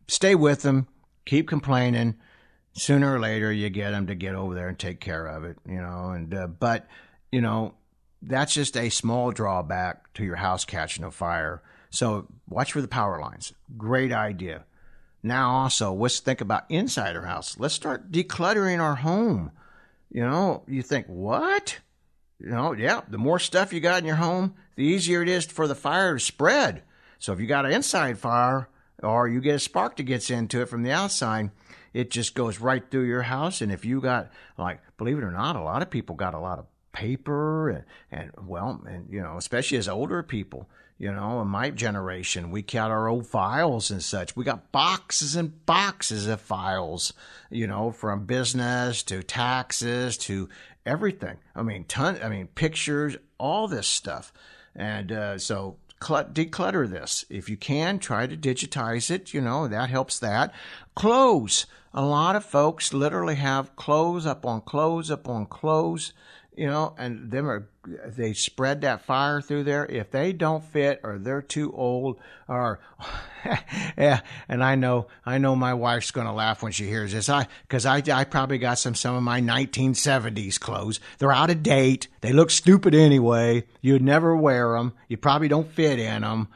[0.07, 0.87] Stay with them.
[1.25, 2.15] Keep complaining.
[2.73, 5.57] Sooner or later, you get them to get over there and take care of it.
[5.67, 6.87] You know, and uh, but
[7.31, 7.73] you know
[8.21, 11.63] that's just a small drawback to your house catching a fire.
[11.89, 13.53] So watch for the power lines.
[13.75, 14.65] Great idea
[15.23, 17.57] now, also, let's think about inside our house.
[17.57, 19.51] Let's start decluttering our home.
[20.11, 21.79] You know, you think, what?
[22.39, 25.45] You know, yeah, the more stuff you got in your home, the easier it is
[25.45, 26.83] for the fire to spread.
[27.19, 28.67] So if you got an inside fire
[29.01, 31.51] or you get a spark that gets into it from the outside,
[31.93, 33.61] it just goes right through your house.
[33.61, 36.39] And if you got, like, believe it or not, a lot of people got a
[36.39, 41.41] lot of paper and, and well, and, you know, especially as older people, you know,
[41.41, 44.35] in my generation, we count our old files and such.
[44.35, 47.11] We got boxes and boxes of files,
[47.49, 50.47] you know, from business to taxes to
[50.85, 51.37] everything.
[51.55, 52.19] I mean, ton.
[52.23, 54.31] I mean, pictures, all this stuff,
[54.75, 57.99] and uh, so declutter this if you can.
[57.99, 59.33] Try to digitize it.
[59.33, 60.19] You know, that helps.
[60.19, 60.53] That
[60.95, 61.65] clothes.
[61.95, 66.13] A lot of folks literally have clothes up on clothes up on clothes
[66.55, 67.67] you know, and them are
[68.05, 69.85] they spread that fire through there.
[69.85, 72.79] If they don't fit or they're too old or
[73.97, 77.29] yeah, and I know I know my wife's going to laugh when she hears this.
[77.29, 80.99] I because I I probably got some some of my 1970s clothes.
[81.17, 82.07] They're out of date.
[82.21, 83.65] They look stupid anyway.
[83.81, 84.93] You'd never wear them.
[85.07, 86.47] You probably don't fit in them.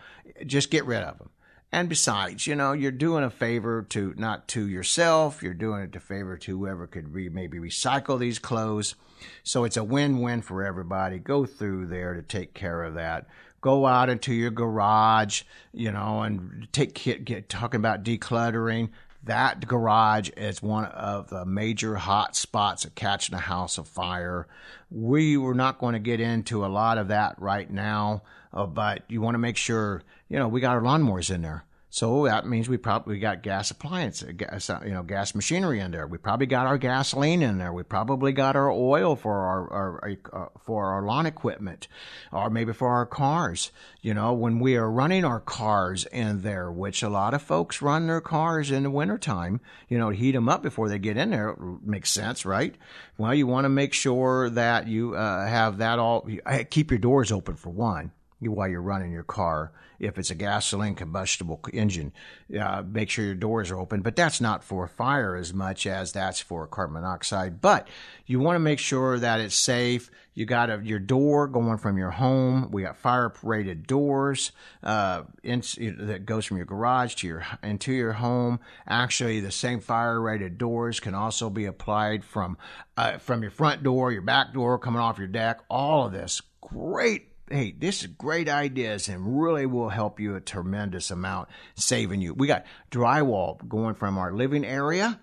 [0.46, 1.30] Just get rid of them.
[1.72, 5.92] And besides, you know, you're doing a favor to not to yourself, you're doing it
[5.94, 8.96] to favor to whoever could re, maybe recycle these clothes.
[9.44, 11.20] So it's a win-win for everybody.
[11.20, 13.28] Go through there to take care of that.
[13.60, 18.90] Go out into your garage, you know, and take get talking about decluttering.
[19.24, 24.48] That garage is one of the major hot spots of catching a house of fire.
[24.90, 28.22] We were not going to get into a lot of that right now,
[28.54, 31.64] uh, but you want to make sure you know, we got our lawnmowers in there.
[31.90, 35.80] So that means we probably got gas appliance, uh, gas, uh, you know, gas machinery
[35.80, 36.06] in there.
[36.06, 37.72] We probably got our gasoline in there.
[37.72, 41.88] We probably got our oil for our, our uh, for our lawn equipment,
[42.34, 43.72] or maybe for our cars.
[44.02, 47.82] You know, when we are running our cars in there, which a lot of folks
[47.82, 51.30] run their cars in the wintertime, you know, heat them up before they get in
[51.30, 51.56] there.
[51.82, 52.76] Makes sense, right?
[53.18, 56.28] Well, you want to make sure that you uh, have that all.
[56.70, 59.72] Keep your doors open for one while you're running your car.
[60.00, 62.14] If it's a gasoline combustible engine,
[62.60, 64.02] uh, make sure your doors are open.
[64.02, 67.62] But that's not for fire as much as that's for carbon monoxide.
[67.62, 67.88] But
[68.28, 70.12] you want to make sure that it's safe.
[70.36, 72.70] You got a, your door going from your home.
[72.70, 74.52] We got fire rated doors
[74.84, 78.60] uh, in, that goes from your garage to your into your home.
[78.88, 82.56] Actually, the same fire rated doors can also be applied from
[82.98, 85.62] uh, from your front door, your back door, coming off your deck.
[85.72, 90.42] All of this great hey, this is great ideas and really will help you a
[90.42, 92.34] tremendous amount, saving you.
[92.34, 95.20] We got drywall going from our living area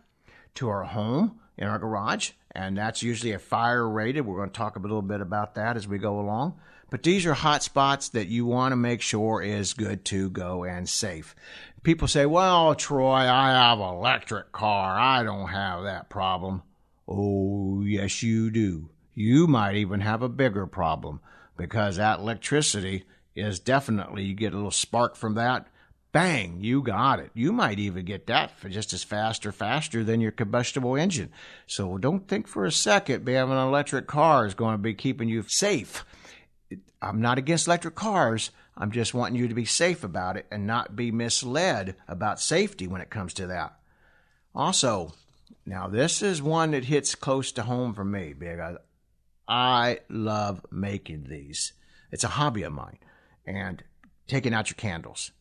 [0.55, 4.27] to our home in our garage, and that's usually a fire rated.
[4.27, 6.59] We're going to talk a little bit about that as we go along.
[6.91, 10.65] But these are hot spots that you want to make sure is good to go
[10.65, 11.35] and safe.
[11.83, 14.99] People say, well, Troy, I have an electric car.
[14.99, 16.63] I don't have that problem.
[17.09, 18.91] Oh, yes, you do.
[19.15, 21.21] You might even have a bigger problem
[21.57, 25.67] because that electricity is definitely, you get a little spark from that,
[26.13, 27.31] bang, you got it.
[27.35, 31.31] You might even get that for just as fast or faster than your combustible engine.
[31.67, 35.29] So don't think for a second having an electric car is going to be keeping
[35.29, 36.05] you safe.
[37.03, 38.51] I'm not against electric cars.
[38.77, 42.87] I'm just wanting you to be safe about it and not be misled about safety
[42.87, 43.77] when it comes to that.
[44.55, 45.15] Also,
[45.67, 48.77] now this is one that hits close to home for me because
[49.49, 51.73] I love making these.
[52.11, 52.99] It's a hobby of mine.
[53.47, 53.83] And
[54.27, 55.33] taking out your candles.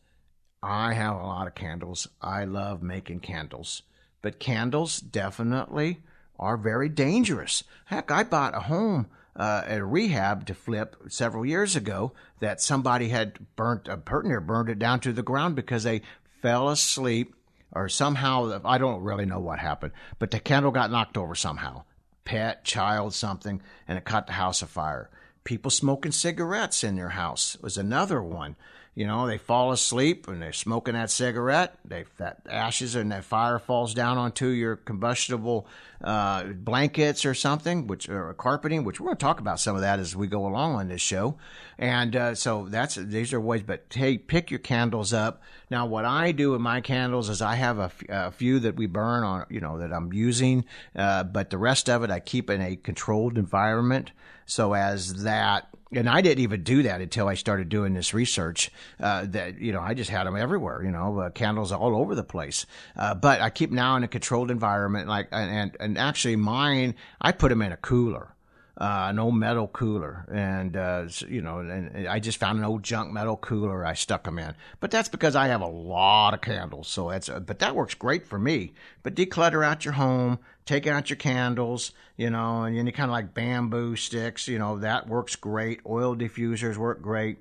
[0.62, 2.08] I have a lot of candles.
[2.20, 3.82] I love making candles.
[4.22, 6.02] But candles definitely
[6.38, 7.64] are very dangerous.
[7.86, 12.60] Heck, I bought a home uh, at a rehab to flip several years ago that
[12.60, 16.02] somebody had burnt, a partner burned it down to the ground because they
[16.40, 17.34] fell asleep
[17.72, 21.84] or somehow, I don't really know what happened, but the candle got knocked over somehow.
[22.24, 25.10] Pet, child, something, and it caught the house afire.
[25.44, 28.56] People smoking cigarettes in their house was another one.
[28.94, 31.76] You know, they fall asleep and they're smoking that cigarette.
[31.84, 35.66] They that ashes and that fire falls down onto your combustible
[36.02, 38.84] uh, blankets or something, which or carpeting.
[38.84, 41.00] Which we're going to talk about some of that as we go along on this
[41.00, 41.36] show.
[41.76, 43.62] And uh, so that's these are ways.
[43.62, 45.42] But hey, pick your candles up.
[45.70, 48.76] Now, what I do with my candles is I have a, f- a few that
[48.76, 52.20] we burn on, you know, that I'm using, uh, but the rest of it I
[52.20, 54.12] keep in a controlled environment
[54.46, 58.70] so as that and I didn't even do that until I started doing this research.
[59.00, 60.82] Uh, that you know, I just had them everywhere.
[60.82, 62.66] You know, uh, candles all over the place.
[62.96, 65.08] Uh, but I keep now in a controlled environment.
[65.08, 68.33] Like, and and actually, mine I put them in a cooler
[68.76, 72.82] uh, an old metal cooler, and uh, you know, and I just found an old
[72.82, 73.86] junk metal cooler.
[73.86, 76.88] I stuck them in, but that's because I have a lot of candles.
[76.88, 78.72] So that's, uh, but that works great for me.
[79.04, 83.12] But declutter out your home, take out your candles, you know, and any kind of
[83.12, 85.80] like bamboo sticks, you know, that works great.
[85.86, 87.38] Oil diffusers work great.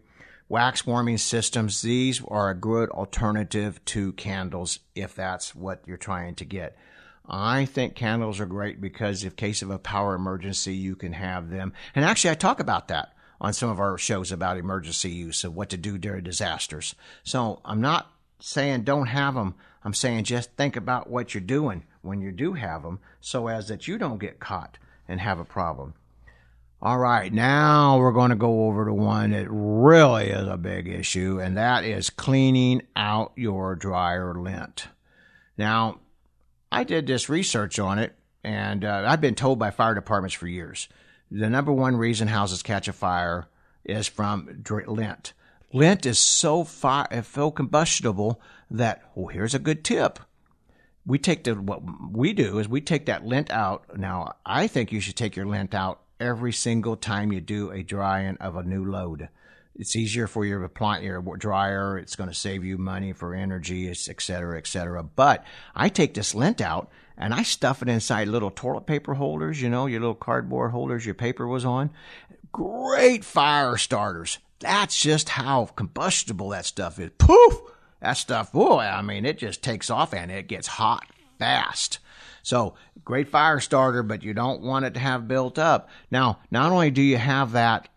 [0.50, 6.36] Wax warming systems, these are a good alternative to candles if that's what you're trying
[6.36, 6.78] to get.
[7.26, 11.50] I think candles are great because in case of a power emergency, you can have
[11.50, 11.74] them.
[11.96, 15.56] And actually, I talk about that on some of our shows about emergency use of
[15.56, 16.96] what to do during disasters.
[17.24, 19.56] So I'm not saying don't have them.
[19.84, 23.68] I'm saying just think about what you're doing when you do have them so as
[23.68, 25.94] that you don't get caught and have a problem.
[26.82, 30.90] All right, now we're going to go over to one that really is a big
[30.90, 34.88] issue, and that is cleaning out your dryer lint.
[35.58, 36.02] Now,
[36.74, 40.48] I did this research on it, and uh, I've been told by fire departments for
[40.48, 40.90] years
[41.34, 43.48] the number one reason houses catch a fire
[43.84, 45.34] is from lint.
[45.74, 50.20] Lint is so fire, so combustible that well, here's a good tip.
[51.06, 51.82] We take the what
[52.12, 53.98] we do is we take that lint out.
[53.98, 57.82] Now, I think you should take your lint out every single time you do a
[57.82, 59.30] drying of a new load.
[59.76, 61.98] It's easier for your appliance, your dryer.
[61.98, 65.04] It's going to save you money for energy, et cetera, et cetera.
[65.04, 65.44] But
[65.76, 69.70] I take this lint out and I stuff it inside little toilet paper holders, you
[69.70, 71.90] know, your little cardboard holders your paper was on.
[72.52, 74.38] Great fire starters.
[74.60, 77.12] That's just how combustible that stuff is.
[77.18, 77.62] Poof!
[78.00, 81.06] That stuff, boy, I mean, it just takes off and it gets hot
[81.40, 82.00] fast.
[82.42, 85.90] So great fire starter, but you don't want it to have built up.
[86.12, 87.90] Now, not only do you have that,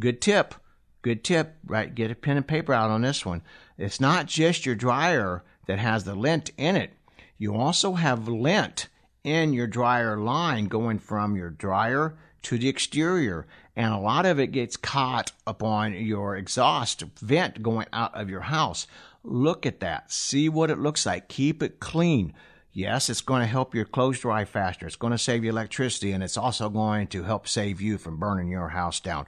[0.00, 0.54] good tip,
[1.02, 1.94] good tip, right?
[1.94, 3.42] Get a pen and paper out on this one.
[3.76, 6.92] It's not just your dryer that has the lint in it.
[7.36, 8.88] You also have lint
[9.24, 13.46] in your dryer line going from your dryer to the exterior.
[13.76, 18.40] And a lot of it gets caught upon your exhaust vent going out of your
[18.40, 18.86] house.
[19.24, 20.12] Look at that.
[20.12, 21.28] See what it looks like.
[21.28, 22.34] Keep it clean.
[22.72, 24.86] Yes, it's going to help your clothes dry faster.
[24.86, 28.18] It's going to save you electricity and it's also going to help save you from
[28.18, 29.26] burning your house down.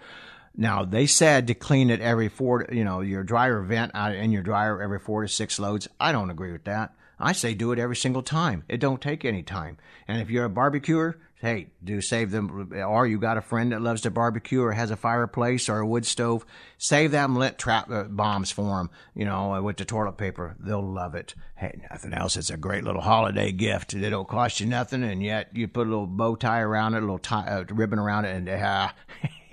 [0.56, 4.14] Now they said to clean it every four, you know, your dryer vent uh, out
[4.14, 5.88] in your dryer every four to six loads.
[5.98, 6.94] I don't agree with that.
[7.18, 8.64] I say do it every single time.
[8.68, 9.78] It don't take any time.
[10.06, 12.72] And if you're a barbecuer, hey, do save them.
[12.74, 15.87] Or you got a friend that loves to barbecue or has a fireplace or a
[15.87, 16.46] wood stove,
[16.78, 18.88] save them lint trap uh, bombs for them.
[19.14, 21.35] You know, with the toilet paper, they'll love it.
[21.54, 22.38] Hey, nothing else.
[22.38, 23.92] It's a great little holiday gift.
[23.92, 26.98] It don't cost you nothing, and yet you put a little bow tie around it,
[26.98, 28.88] a little tie, uh, ribbon around it, and uh,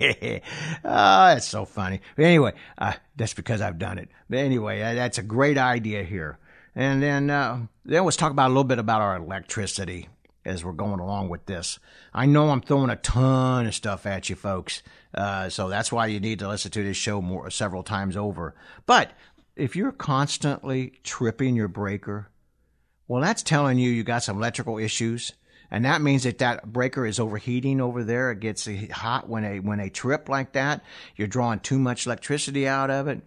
[0.00, 0.40] oh,
[0.82, 2.00] that's so funny.
[2.16, 4.08] But anyway, uh, that's because I've done it.
[4.30, 6.38] But anyway, that's a great idea here.
[6.74, 10.08] And then, uh, then let's talk about a little bit about our electricity
[10.44, 11.78] as we're going along with this.
[12.12, 14.82] I know I'm throwing a ton of stuff at you folks.
[15.14, 18.54] Uh, so that's why you need to listen to this show more several times over.
[18.86, 19.12] But
[19.56, 22.28] if you're constantly tripping your breaker,
[23.08, 25.32] well, that's telling you you got some electrical issues
[25.72, 28.30] and that means that that breaker is overheating over there.
[28.30, 30.84] It gets hot when a when a trip like that.
[31.16, 33.22] You're drawing too much electricity out of it.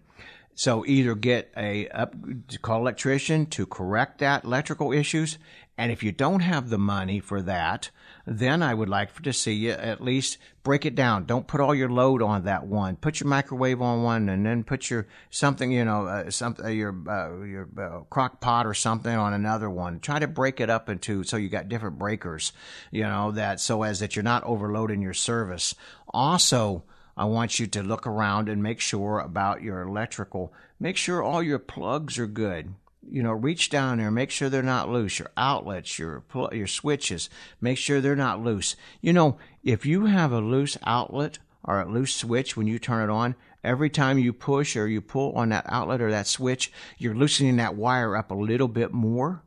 [0.58, 2.14] So either get a up,
[2.62, 5.36] call electrician to correct that electrical issues,
[5.76, 7.90] and if you don't have the money for that,
[8.24, 11.26] then I would like to see you at least break it down.
[11.26, 12.96] Don't put all your load on that one.
[12.96, 16.96] Put your microwave on one, and then put your something, you know, uh, uh, your
[17.06, 20.00] uh, your uh, crock pot or something on another one.
[20.00, 22.54] Try to break it up into so you got different breakers,
[22.90, 25.74] you know, that so as that you're not overloading your service.
[26.08, 26.84] Also.
[27.16, 30.52] I want you to look around and make sure about your electrical.
[30.78, 32.74] Make sure all your plugs are good
[33.08, 35.18] you know, reach down there, make sure they're not loose.
[35.18, 38.76] Your outlets, your your switches, make sure they're not loose.
[39.00, 43.08] You know, if you have a loose outlet or a loose switch when you turn
[43.08, 46.72] it on, every time you push or you pull on that outlet or that switch,
[46.98, 49.42] you're loosening that wire up a little bit more.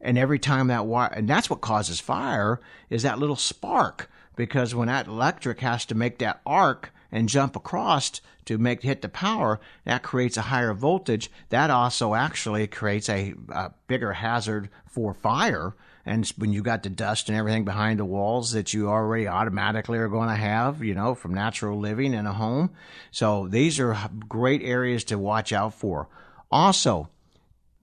[0.00, 4.10] And every time that wire, and that's what causes fire, is that little spark.
[4.36, 9.02] Because when that electric has to make that arc, and jump across to make hit
[9.02, 11.30] the power, that creates a higher voltage.
[11.50, 15.74] That also actually creates a, a bigger hazard for fire.
[16.06, 19.98] And when you got the dust and everything behind the walls that you already automatically
[19.98, 22.70] are going to have, you know, from natural living in a home.
[23.10, 23.96] So these are
[24.26, 26.08] great areas to watch out for.
[26.50, 27.10] Also,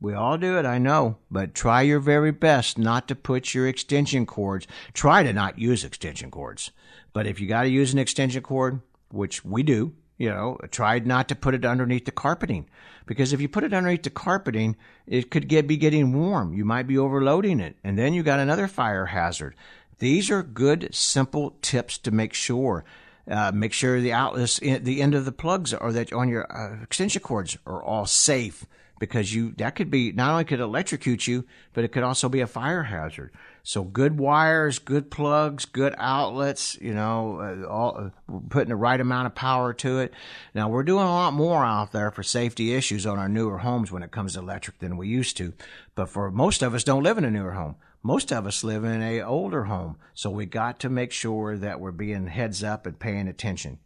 [0.01, 3.67] we all do it, I know, but try your very best not to put your
[3.67, 4.67] extension cords.
[4.93, 6.71] Try to not use extension cords.
[7.13, 8.81] But if you got to use an extension cord,
[9.15, 12.67] which we do, you know, tried not to put it underneath the carpeting
[13.05, 14.75] because if you put it underneath the carpeting,
[15.07, 16.53] it could get be getting warm.
[16.53, 19.55] You might be overloading it, and then you got another fire hazard.
[19.99, 22.83] These are good, simple tips to make sure.
[23.29, 26.83] Uh, make sure the outlets, the end of the plugs, or that on your uh,
[26.83, 28.65] extension cords are all safe
[28.99, 32.41] because you that could be not only could electrocute you, but it could also be
[32.41, 33.31] a fire hazard.
[33.63, 38.99] So good wires, good plugs, good outlets, you know, uh, all uh, putting the right
[38.99, 40.13] amount of power to it.
[40.53, 43.91] Now we're doing a lot more out there for safety issues on our newer homes
[43.91, 45.53] when it comes to electric than we used to.
[45.95, 47.75] But for most of us don't live in a newer home.
[48.03, 49.97] Most of us live in a older home.
[50.13, 53.79] So we got to make sure that we're being heads up and paying attention.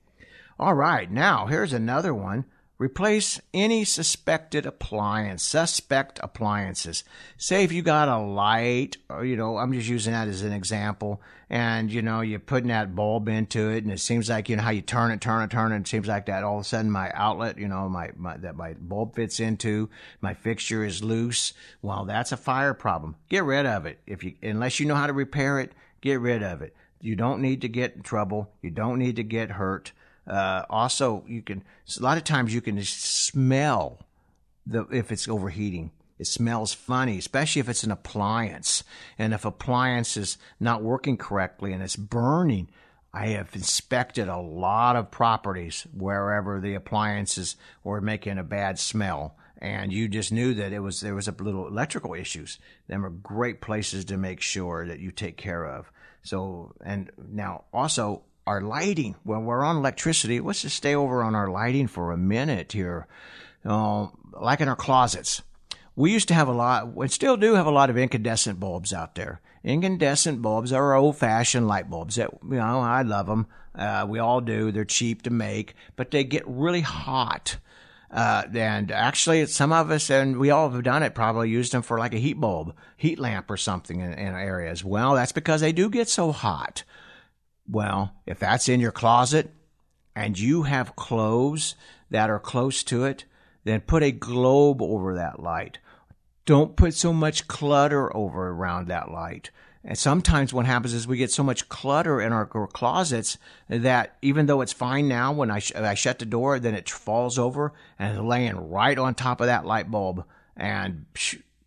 [0.59, 1.09] All right.
[1.09, 2.43] Now here's another one
[2.79, 7.03] Replace any suspected appliance, suspect appliances.
[7.35, 10.53] Say if you got a light, or, you know, I'm just using that as an
[10.53, 14.55] example, and, you know, you're putting that bulb into it, and it seems like, you
[14.55, 16.61] know, how you turn it, turn it, turn it, it seems like that all of
[16.61, 19.89] a sudden my outlet, you know, my, my, that my bulb fits into,
[20.21, 21.51] my fixture is loose.
[21.81, 23.17] Well, that's a fire problem.
[23.27, 23.99] Get rid of it.
[24.07, 26.73] If you, unless you know how to repair it, get rid of it.
[27.01, 28.53] You don't need to get in trouble.
[28.61, 29.91] You don't need to get hurt.
[30.29, 31.63] Uh, also, you can
[31.97, 33.99] a lot of times you can smell
[34.65, 35.91] the if it's overheating.
[36.17, 38.83] It smells funny, especially if it's an appliance,
[39.17, 42.69] and if appliance is not working correctly and it's burning.
[43.11, 49.35] I have inspected a lot of properties wherever the appliances were making a bad smell
[49.61, 52.59] and you just knew that it was there was a little electrical issues.
[52.87, 55.91] Them are great places to make sure that you take care of.
[56.23, 59.15] So and now also our lighting.
[59.23, 63.05] Well, we're on electricity, let's just stay over on our lighting for a minute here.
[63.63, 65.43] Uh, like in our closets,
[65.95, 68.91] we used to have a lot, we still do have a lot of incandescent bulbs
[68.91, 69.39] out there.
[69.63, 73.45] Incandescent bulbs are old fashioned light bulbs that, you know, I love them.
[73.75, 74.71] Uh, we all do.
[74.71, 77.57] They're cheap to make, but they get really hot.
[78.09, 81.83] Uh, and actually, some of us, and we all have done it, probably used them
[81.83, 84.83] for like a heat bulb, heat lamp or something in, in areas.
[84.83, 86.83] Well, that's because they do get so hot.
[87.69, 89.53] Well, if that's in your closet
[90.15, 91.75] and you have clothes
[92.09, 93.25] that are close to it,
[93.63, 95.77] then put a globe over that light.
[96.45, 99.51] Don't put so much clutter over around that light.
[99.83, 103.37] And sometimes what happens is we get so much clutter in our, closets
[103.69, 106.89] that even though it's fine now, when I, sh- I shut the door, then it
[106.89, 110.25] falls over and it's laying right on top of that light bulb.
[110.57, 111.05] And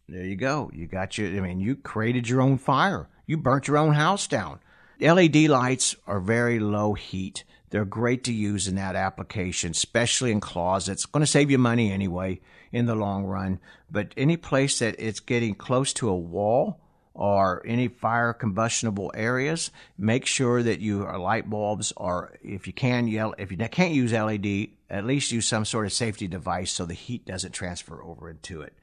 [0.09, 0.70] there you go.
[0.74, 3.09] You got your, I mean, you created your own fire.
[3.26, 4.59] You burnt your own house down.
[5.03, 7.44] LED lights are very low heat.
[7.70, 11.07] They're great to use in that application, especially in closets.
[11.07, 12.40] Going to save you money anyway
[12.70, 13.61] in the long run.
[13.90, 16.78] But any place that it's getting close to a wall
[17.14, 22.72] or any fire combustible areas, make sure that your uh, light bulbs are, if you
[22.72, 26.86] can, if you can't use LED, at least use some sort of safety device so
[26.86, 28.74] the heat doesn't transfer over into it.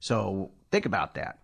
[0.00, 1.38] So think about that.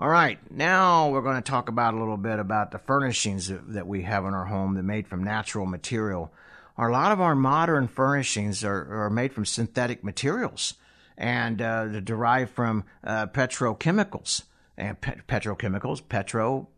[0.00, 3.86] All right, now we're going to talk about a little bit about the furnishings that
[3.86, 6.32] we have in our home that made from natural material.
[6.78, 10.72] A lot of our modern furnishings are, are made from synthetic materials
[11.18, 14.44] and uh, they're derived from uh, petrochemicals
[14.78, 16.68] and pe- petrochemicals, petro,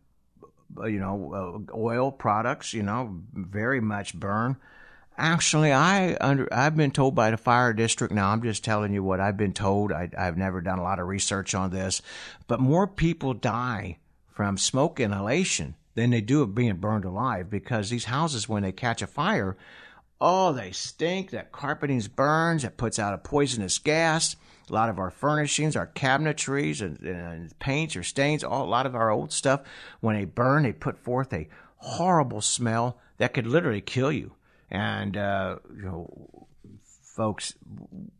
[0.83, 4.57] you know, uh, oil products, you know, very much burn.
[5.17, 8.13] Actually, I under I've been told by the fire district.
[8.13, 9.91] Now I'm just telling you what I've been told.
[9.91, 12.01] I, I've never done a lot of research on this,
[12.47, 13.97] but more people die
[14.31, 18.71] from smoke inhalation than they do of being burned alive because these houses, when they
[18.71, 19.55] catch a fire,
[20.19, 21.29] oh, they stink.
[21.29, 22.63] That carpeting burns.
[22.63, 24.35] It puts out a poisonous gas.
[24.69, 28.85] A lot of our furnishings, our cabinetries, and, and paints or stains, all, a lot
[28.85, 29.61] of our old stuff,
[29.99, 34.31] when they burn, they put forth a horrible smell that could literally kill you.
[34.73, 36.47] And, uh, you know,
[37.03, 37.53] folks,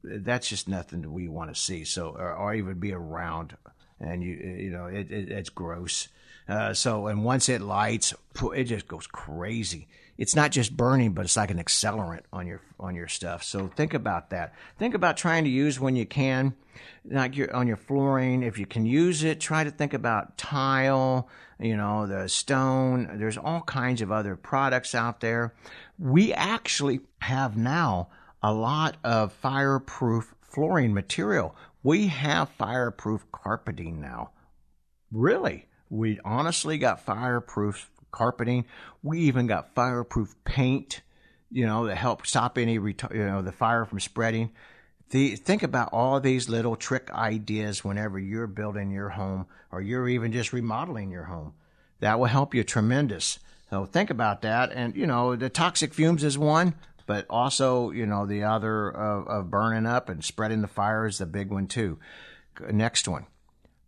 [0.04, 1.84] that's just nothing that we want to see.
[1.84, 3.58] So, or, or even be around.
[4.00, 6.10] And you, you know, it, it, it's gross.
[6.48, 8.14] Uh, so, and once it lights,
[8.54, 9.88] it just goes crazy.
[10.18, 13.44] It's not just burning, but it's like an accelerant on your on your stuff.
[13.44, 14.54] So think about that.
[14.78, 16.54] Think about trying to use when you can,
[17.06, 18.44] like your on your flooring.
[18.44, 21.30] If you can use it, try to think about tile.
[21.60, 23.18] You know, the stone.
[23.18, 25.54] There's all kinds of other products out there
[25.98, 28.10] we actually have now
[28.42, 31.56] a lot of fireproof flooring material.
[31.82, 34.32] We have fireproof carpeting now.
[35.12, 38.66] Really, we honestly got fireproof carpeting.
[39.02, 41.02] We even got fireproof paint,
[41.52, 44.52] you know, to help stop any, you know, the fire from spreading.
[45.10, 50.08] The, think about all these little trick ideas whenever you're building your home or you're
[50.08, 51.54] even just remodeling your home.
[52.00, 53.40] That will help you tremendous.
[53.70, 54.72] So think about that.
[54.72, 59.28] And, you know, the toxic fumes is one, but also, you know, the other of,
[59.28, 62.00] of burning up and spreading the fire is the big one, too.
[62.72, 63.26] Next one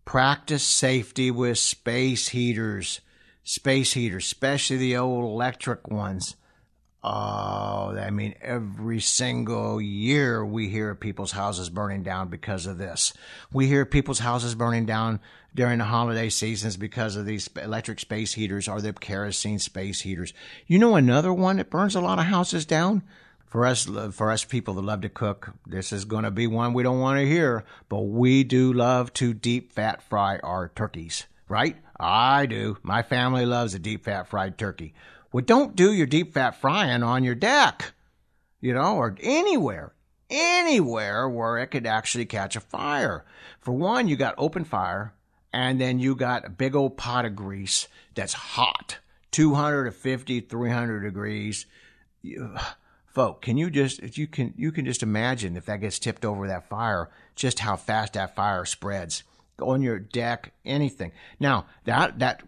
[0.05, 3.01] practice safety with space heaters.
[3.47, 6.35] Space heaters, especially the old electric ones.
[7.03, 13.13] Oh, I mean, every single year we hear people's houses burning down because of this.
[13.53, 15.19] We hear people's houses burning down
[15.53, 20.33] during the holiday seasons because of these electric space heaters or the kerosene space heaters.
[20.65, 23.03] You know another one that burns a lot of houses down?
[23.45, 26.73] For us, for us people that love to cook, this is going to be one
[26.73, 31.27] we don't want to hear, but we do love to deep fat fry our turkeys,
[31.47, 31.77] right?
[31.99, 32.77] I do.
[32.83, 34.93] My family loves a deep fat fried turkey.
[35.31, 37.93] Well, don't do your deep fat frying on your deck,
[38.61, 39.93] you know, or anywhere,
[40.29, 43.25] anywhere where it could actually catch a fire.
[43.59, 45.13] For one, you got open fire,
[45.55, 48.99] and then you got a big old pot of grease that's hot
[49.31, 51.65] 250 300 degrees
[53.05, 56.47] folk can you just you can you can just imagine if that gets tipped over
[56.47, 59.23] that fire just how fast that fire spreads
[59.61, 62.43] on your deck anything now that that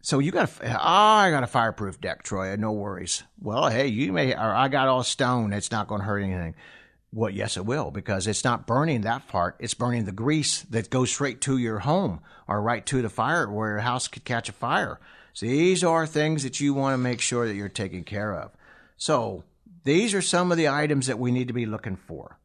[0.00, 3.86] so you got a, oh, i got a fireproof deck troy no worries well hey
[3.86, 6.54] you may or i got all stone it's not going to hurt anything
[7.14, 9.56] well, yes, it will because it's not burning that part.
[9.58, 13.50] It's burning the grease that goes straight to your home or right to the fire
[13.50, 14.98] where your house could catch a fire.
[15.34, 18.52] So these are things that you want to make sure that you're taking care of.
[18.96, 19.44] So
[19.84, 22.38] these are some of the items that we need to be looking for.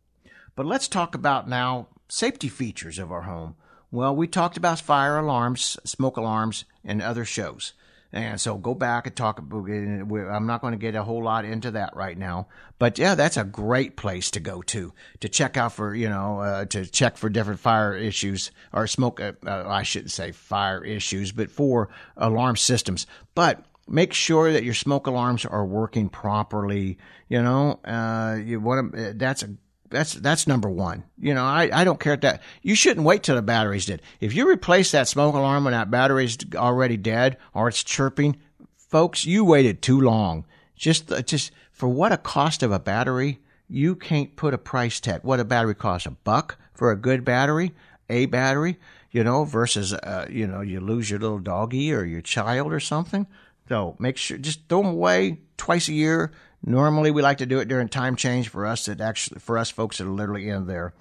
[0.55, 3.55] But let's talk about now safety features of our home.
[3.91, 7.73] Well, we talked about fire alarms, smoke alarms, and other shows.
[8.11, 9.39] And so go back and talk.
[9.39, 12.47] I'm not going to get a whole lot into that right now,
[12.79, 16.39] but yeah, that's a great place to go to to check out for you know
[16.39, 19.19] uh, to check for different fire issues or smoke.
[19.19, 23.07] Uh, uh, I shouldn't say fire issues, but for alarm systems.
[23.35, 26.97] But make sure that your smoke alarms are working properly.
[27.27, 29.49] You know, uh, you want to, that's a
[29.89, 31.03] that's that's number one.
[31.17, 34.01] You know, I, I don't care that you shouldn't wait till the battery's dead.
[34.19, 38.37] If you replace that smoke alarm when that battery's already dead or it's chirping,
[38.75, 40.45] folks, you waited too long.
[40.75, 45.21] Just just for what a cost of a battery, you can't put a price tag.
[45.23, 47.73] What a battery costs a buck for a good battery,
[48.09, 48.77] a battery,
[49.11, 52.79] you know, versus uh, you know you lose your little doggy or your child or
[52.79, 53.27] something.
[53.67, 56.31] So make sure just throw them away twice a year
[56.65, 59.69] Normally, we like to do it during time change for us that actually for us
[59.69, 60.93] folks that are literally in there.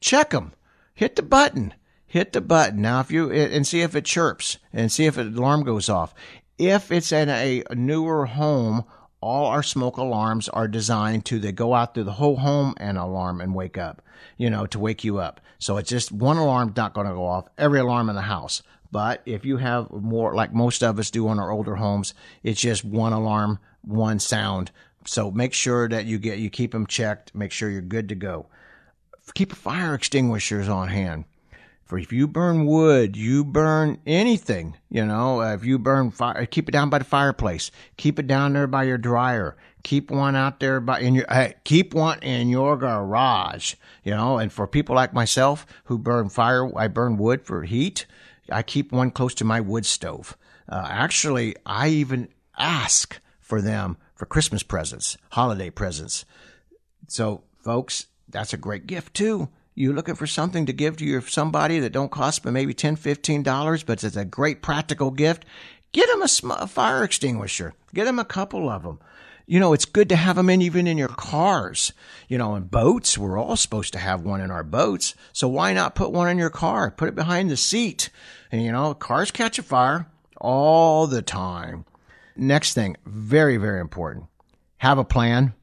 [0.00, 0.52] Check them.
[0.94, 1.74] Hit the button.
[2.06, 3.00] Hit the button now.
[3.00, 6.14] If you and see if it chirps and see if an alarm goes off.
[6.58, 8.84] If it's in a newer home,
[9.20, 12.96] all our smoke alarms are designed to they go out through the whole home and
[12.96, 14.02] alarm and wake up.
[14.36, 15.40] You know, to wake you up.
[15.58, 17.48] So it's just one alarm's not going to go off.
[17.58, 18.62] Every alarm in the house.
[18.90, 22.60] But if you have more, like most of us do on our older homes, it's
[22.60, 24.70] just one alarm, one sound
[25.06, 27.34] so make sure that you get you keep them checked.
[27.34, 28.46] Make sure you're good to go.
[29.34, 31.24] Keep fire extinguishers on hand.
[31.84, 34.76] For if you burn wood, you burn anything.
[34.90, 37.70] You know, if you burn fire, keep it down by the fireplace.
[37.96, 39.56] Keep it down there by your dryer.
[39.84, 41.26] Keep one out there by in your.
[41.30, 43.74] Hey, keep one in your garage.
[44.02, 48.04] You know, and for people like myself who burn fire, I burn wood for heat.
[48.50, 50.36] I keep one close to my wood stove.
[50.68, 52.28] Uh, actually, I even
[52.58, 56.24] ask for them for Christmas presents, holiday presents.
[57.06, 59.48] So, folks, that's a great gift too.
[59.74, 62.96] You looking for something to give to your somebody that don't cost but maybe $10,
[62.96, 65.44] $15, but it's a great practical gift.
[65.92, 67.74] Get them a, sm- a fire extinguisher.
[67.94, 69.00] Get them a couple of them.
[69.48, 71.92] You know, it's good to have them in even in your cars.
[72.28, 75.14] You know, in boats, we're all supposed to have one in our boats.
[75.32, 76.90] So why not put one in your car?
[76.90, 78.10] Put it behind the seat.
[78.50, 80.06] And you know, cars catch a fire
[80.38, 81.84] all the time.
[82.36, 84.26] Next thing, very, very important.
[84.78, 85.54] Have a plan.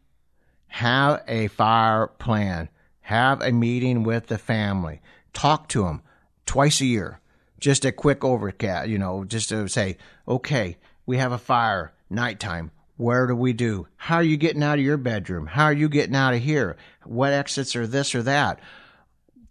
[0.67, 2.69] Have a fire plan.
[3.01, 5.01] Have a meeting with the family.
[5.33, 6.01] Talk to them
[6.45, 7.19] twice a year.
[7.59, 9.97] Just a quick overcat, you know, just to say,
[10.27, 12.71] okay, we have a fire, nighttime.
[12.97, 13.87] Where do we do?
[13.95, 15.47] How are you getting out of your bedroom?
[15.47, 16.77] How are you getting out of here?
[17.03, 18.59] What exits are this or that?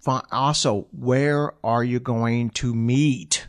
[0.07, 3.47] Also, where are you going to meet?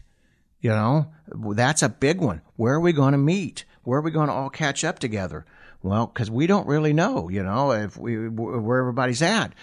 [0.62, 2.42] You know, that's a big one.
[2.56, 3.66] Where are we going to meet?
[3.84, 5.46] Where are we going to all catch up together?
[5.82, 9.54] Well, because we don't really know, you know, if we where everybody's at.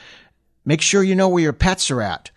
[0.64, 2.31] Make sure you know where your pets are at.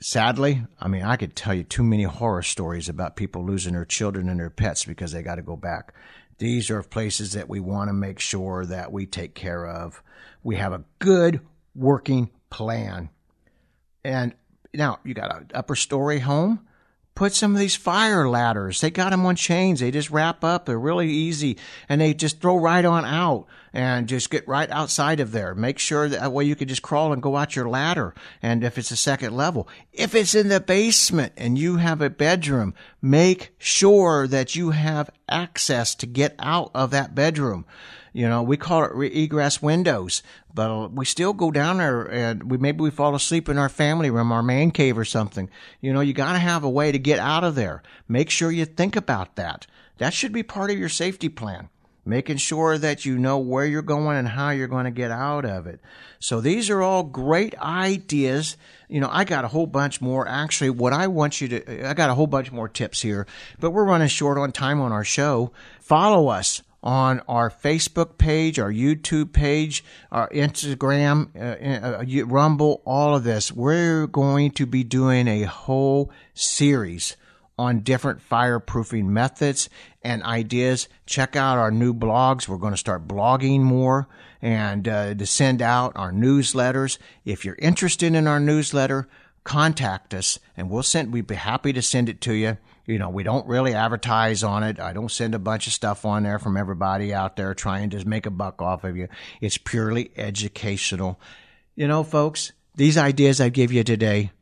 [0.00, 3.84] Sadly, I mean, I could tell you too many horror stories about people losing their
[3.84, 5.92] children and their pets because they got to go back.
[6.38, 10.00] These are places that we want to make sure that we take care of.
[10.44, 11.40] We have a good
[11.74, 13.10] working plan.
[14.04, 14.34] And
[14.72, 16.67] now you got an upper story home
[17.18, 18.80] put some of these fire ladders.
[18.80, 19.80] They got them on chains.
[19.80, 20.66] They just wrap up.
[20.66, 21.58] They're really easy
[21.88, 25.52] and they just throw right on out and just get right outside of there.
[25.52, 28.14] Make sure that way you can just crawl and go out your ladder.
[28.40, 32.08] And if it's a second level, if it's in the basement and you have a
[32.08, 37.66] bedroom, make sure that you have access to get out of that bedroom.
[38.12, 42.50] You know, we call it egress windows, but uh, we still go down there and
[42.50, 45.50] we maybe we fall asleep in our family room, our man cave or something.
[45.80, 47.82] You know, you got to have a way to get out of there.
[48.08, 49.66] Make sure you think about that.
[49.98, 51.68] That should be part of your safety plan.
[52.04, 55.44] Making sure that you know where you're going and how you're going to get out
[55.44, 55.78] of it.
[56.18, 58.56] So these are all great ideas.
[58.88, 60.26] You know, I got a whole bunch more.
[60.26, 63.26] Actually, what I want you to, I got a whole bunch more tips here,
[63.60, 65.52] but we're running short on time on our show.
[65.80, 73.16] Follow us on our Facebook page, our YouTube page, our Instagram, uh, uh, Rumble, all
[73.16, 73.50] of this.
[73.52, 77.16] We're going to be doing a whole series
[77.58, 79.68] on different fireproofing methods
[80.02, 80.88] and ideas.
[81.06, 82.46] Check out our new blogs.
[82.46, 84.08] We're going to start blogging more
[84.40, 86.98] and uh, to send out our newsletters.
[87.24, 89.08] If you're interested in our newsletter,
[89.42, 92.58] contact us and we'll send, we'd be happy to send it to you
[92.88, 94.80] you know, we don't really advertise on it.
[94.80, 98.08] I don't send a bunch of stuff on there from everybody out there trying to
[98.08, 99.08] make a buck off of you.
[99.42, 101.20] It's purely educational.
[101.76, 104.32] You know, folks, these ideas I give you today,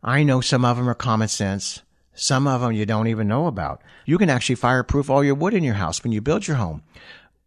[0.00, 1.82] I know some of them are common sense.
[2.14, 3.82] Some of them you don't even know about.
[4.06, 6.84] You can actually fireproof all your wood in your house when you build your home.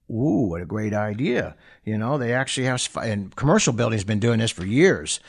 [0.10, 1.56] Ooh, what a great idea.
[1.86, 5.22] You know, they actually have, and commercial buildings been doing this for years.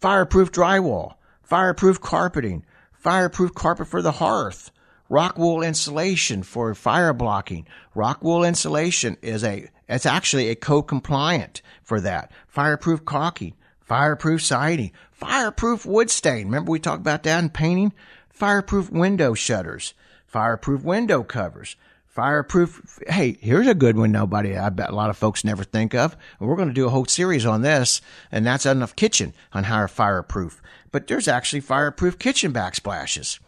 [0.00, 2.64] Fireproof drywall, fireproof carpeting,
[3.04, 4.70] fireproof carpet for the hearth,
[5.10, 7.66] rock wool insulation for fire blocking.
[7.94, 12.32] Rock wool insulation is a, it's actually a code compliant for that.
[12.48, 13.52] Fireproof caulking,
[13.82, 16.46] fireproof siding, fireproof wood stain.
[16.46, 17.92] Remember we talked about that in painting?
[18.30, 19.92] Fireproof window shutters,
[20.26, 21.76] fireproof window covers,
[22.06, 22.98] fireproof.
[23.06, 24.12] Hey, here's a good one.
[24.12, 26.16] Nobody, I bet a lot of folks never think of.
[26.40, 28.00] We're going to do a whole series on this,
[28.32, 30.62] and that's enough kitchen on how to fireproof
[30.94, 33.40] but there's actually fireproof kitchen backsplashes.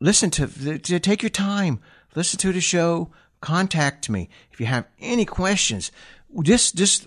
[0.00, 1.78] Listen to, to take your time,
[2.16, 5.92] listen to the show, contact me if you have any questions.
[6.42, 7.06] Just, just,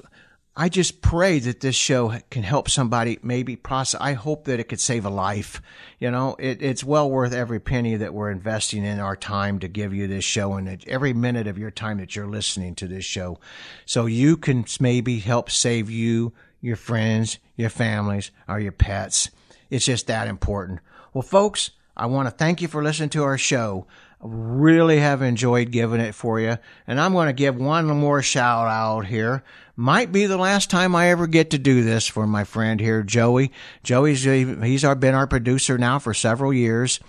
[0.56, 4.00] I just pray that this show can help somebody maybe process.
[4.00, 5.62] I hope that it could save a life.
[6.00, 9.68] You know, it, it's well worth every penny that we're investing in our time to
[9.68, 13.04] give you this show and every minute of your time that you're listening to this
[13.04, 13.40] show.
[13.86, 16.32] So you can maybe help save you
[16.62, 19.30] your friends, your families, or your pets.
[19.70, 20.80] It's just that important.
[21.14, 23.88] Well, folks, I want to thank you for listening to our show.
[24.22, 26.58] I really have enjoyed giving it for you.
[26.88, 29.44] And I'm going to give one more shout out here.
[29.76, 33.04] Might be the last time I ever get to do this for my friend here,
[33.04, 33.52] Joey.
[33.84, 37.00] Joey's, he's our, been our producer now for several years.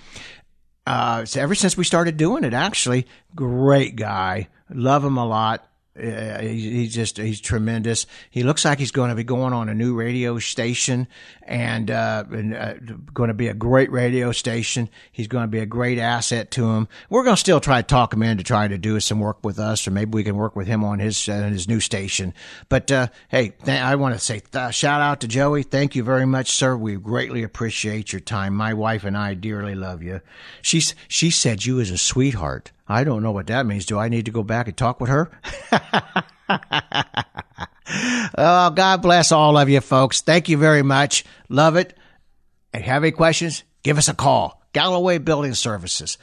[0.87, 4.49] Uh, ever since we started doing it, actually, great guy.
[4.71, 5.67] Love him a lot.
[5.97, 8.07] Uh, he's just he's tremendous.
[8.29, 11.07] He looks like he's going to be going on a new radio station
[11.43, 12.75] and, uh, and uh,
[13.13, 14.89] going to be a great radio station.
[15.13, 16.89] He's going to be a great asset to him.
[17.11, 19.61] We're going to still try to talk him into trying to do some work with
[19.61, 22.35] us, or maybe we can work with him on his uh, his new station.
[22.69, 25.63] But uh, hey, th- I want to say th- shout out to Joey.
[25.63, 26.77] Thank you very much, sir.
[26.77, 28.55] We greatly appreciate your time.
[28.57, 30.23] My wife and I dearly love you.
[30.61, 32.73] She she said you was a sweetheart.
[32.87, 33.87] I don't know what that means.
[33.87, 35.31] Do I need to go back and talk with her?
[38.37, 40.21] oh, God bless all of you folks.
[40.21, 41.25] Thank you very much.
[41.49, 41.97] Love it.
[42.73, 43.65] And have any questions?
[43.83, 44.63] Give us a call.
[44.73, 46.19] Galloway Building Services.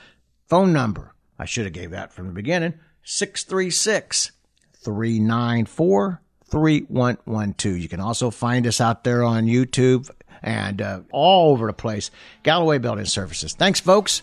[0.48, 1.14] Phone number.
[1.40, 2.74] I should have gave that from the beginning.
[3.04, 4.32] 636
[4.74, 7.78] 394 3112.
[7.78, 10.10] You can also find us out there on YouTube
[10.44, 12.12] and uh, all over the place.
[12.44, 13.54] Galloway Building Services.
[13.54, 14.22] Thanks, folks.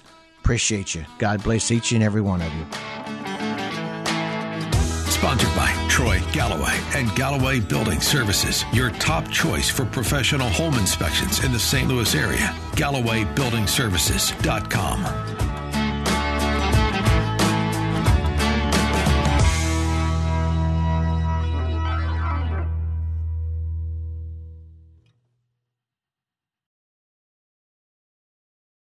[0.49, 1.05] Appreciate you.
[1.19, 2.65] God bless each and every one of you.
[5.11, 11.45] Sponsored by Troy Galloway and Galloway Building Services, your top choice for professional home inspections
[11.45, 11.87] in the St.
[11.87, 12.57] Louis area.
[12.77, 15.68] GallowayBuildingServices.com.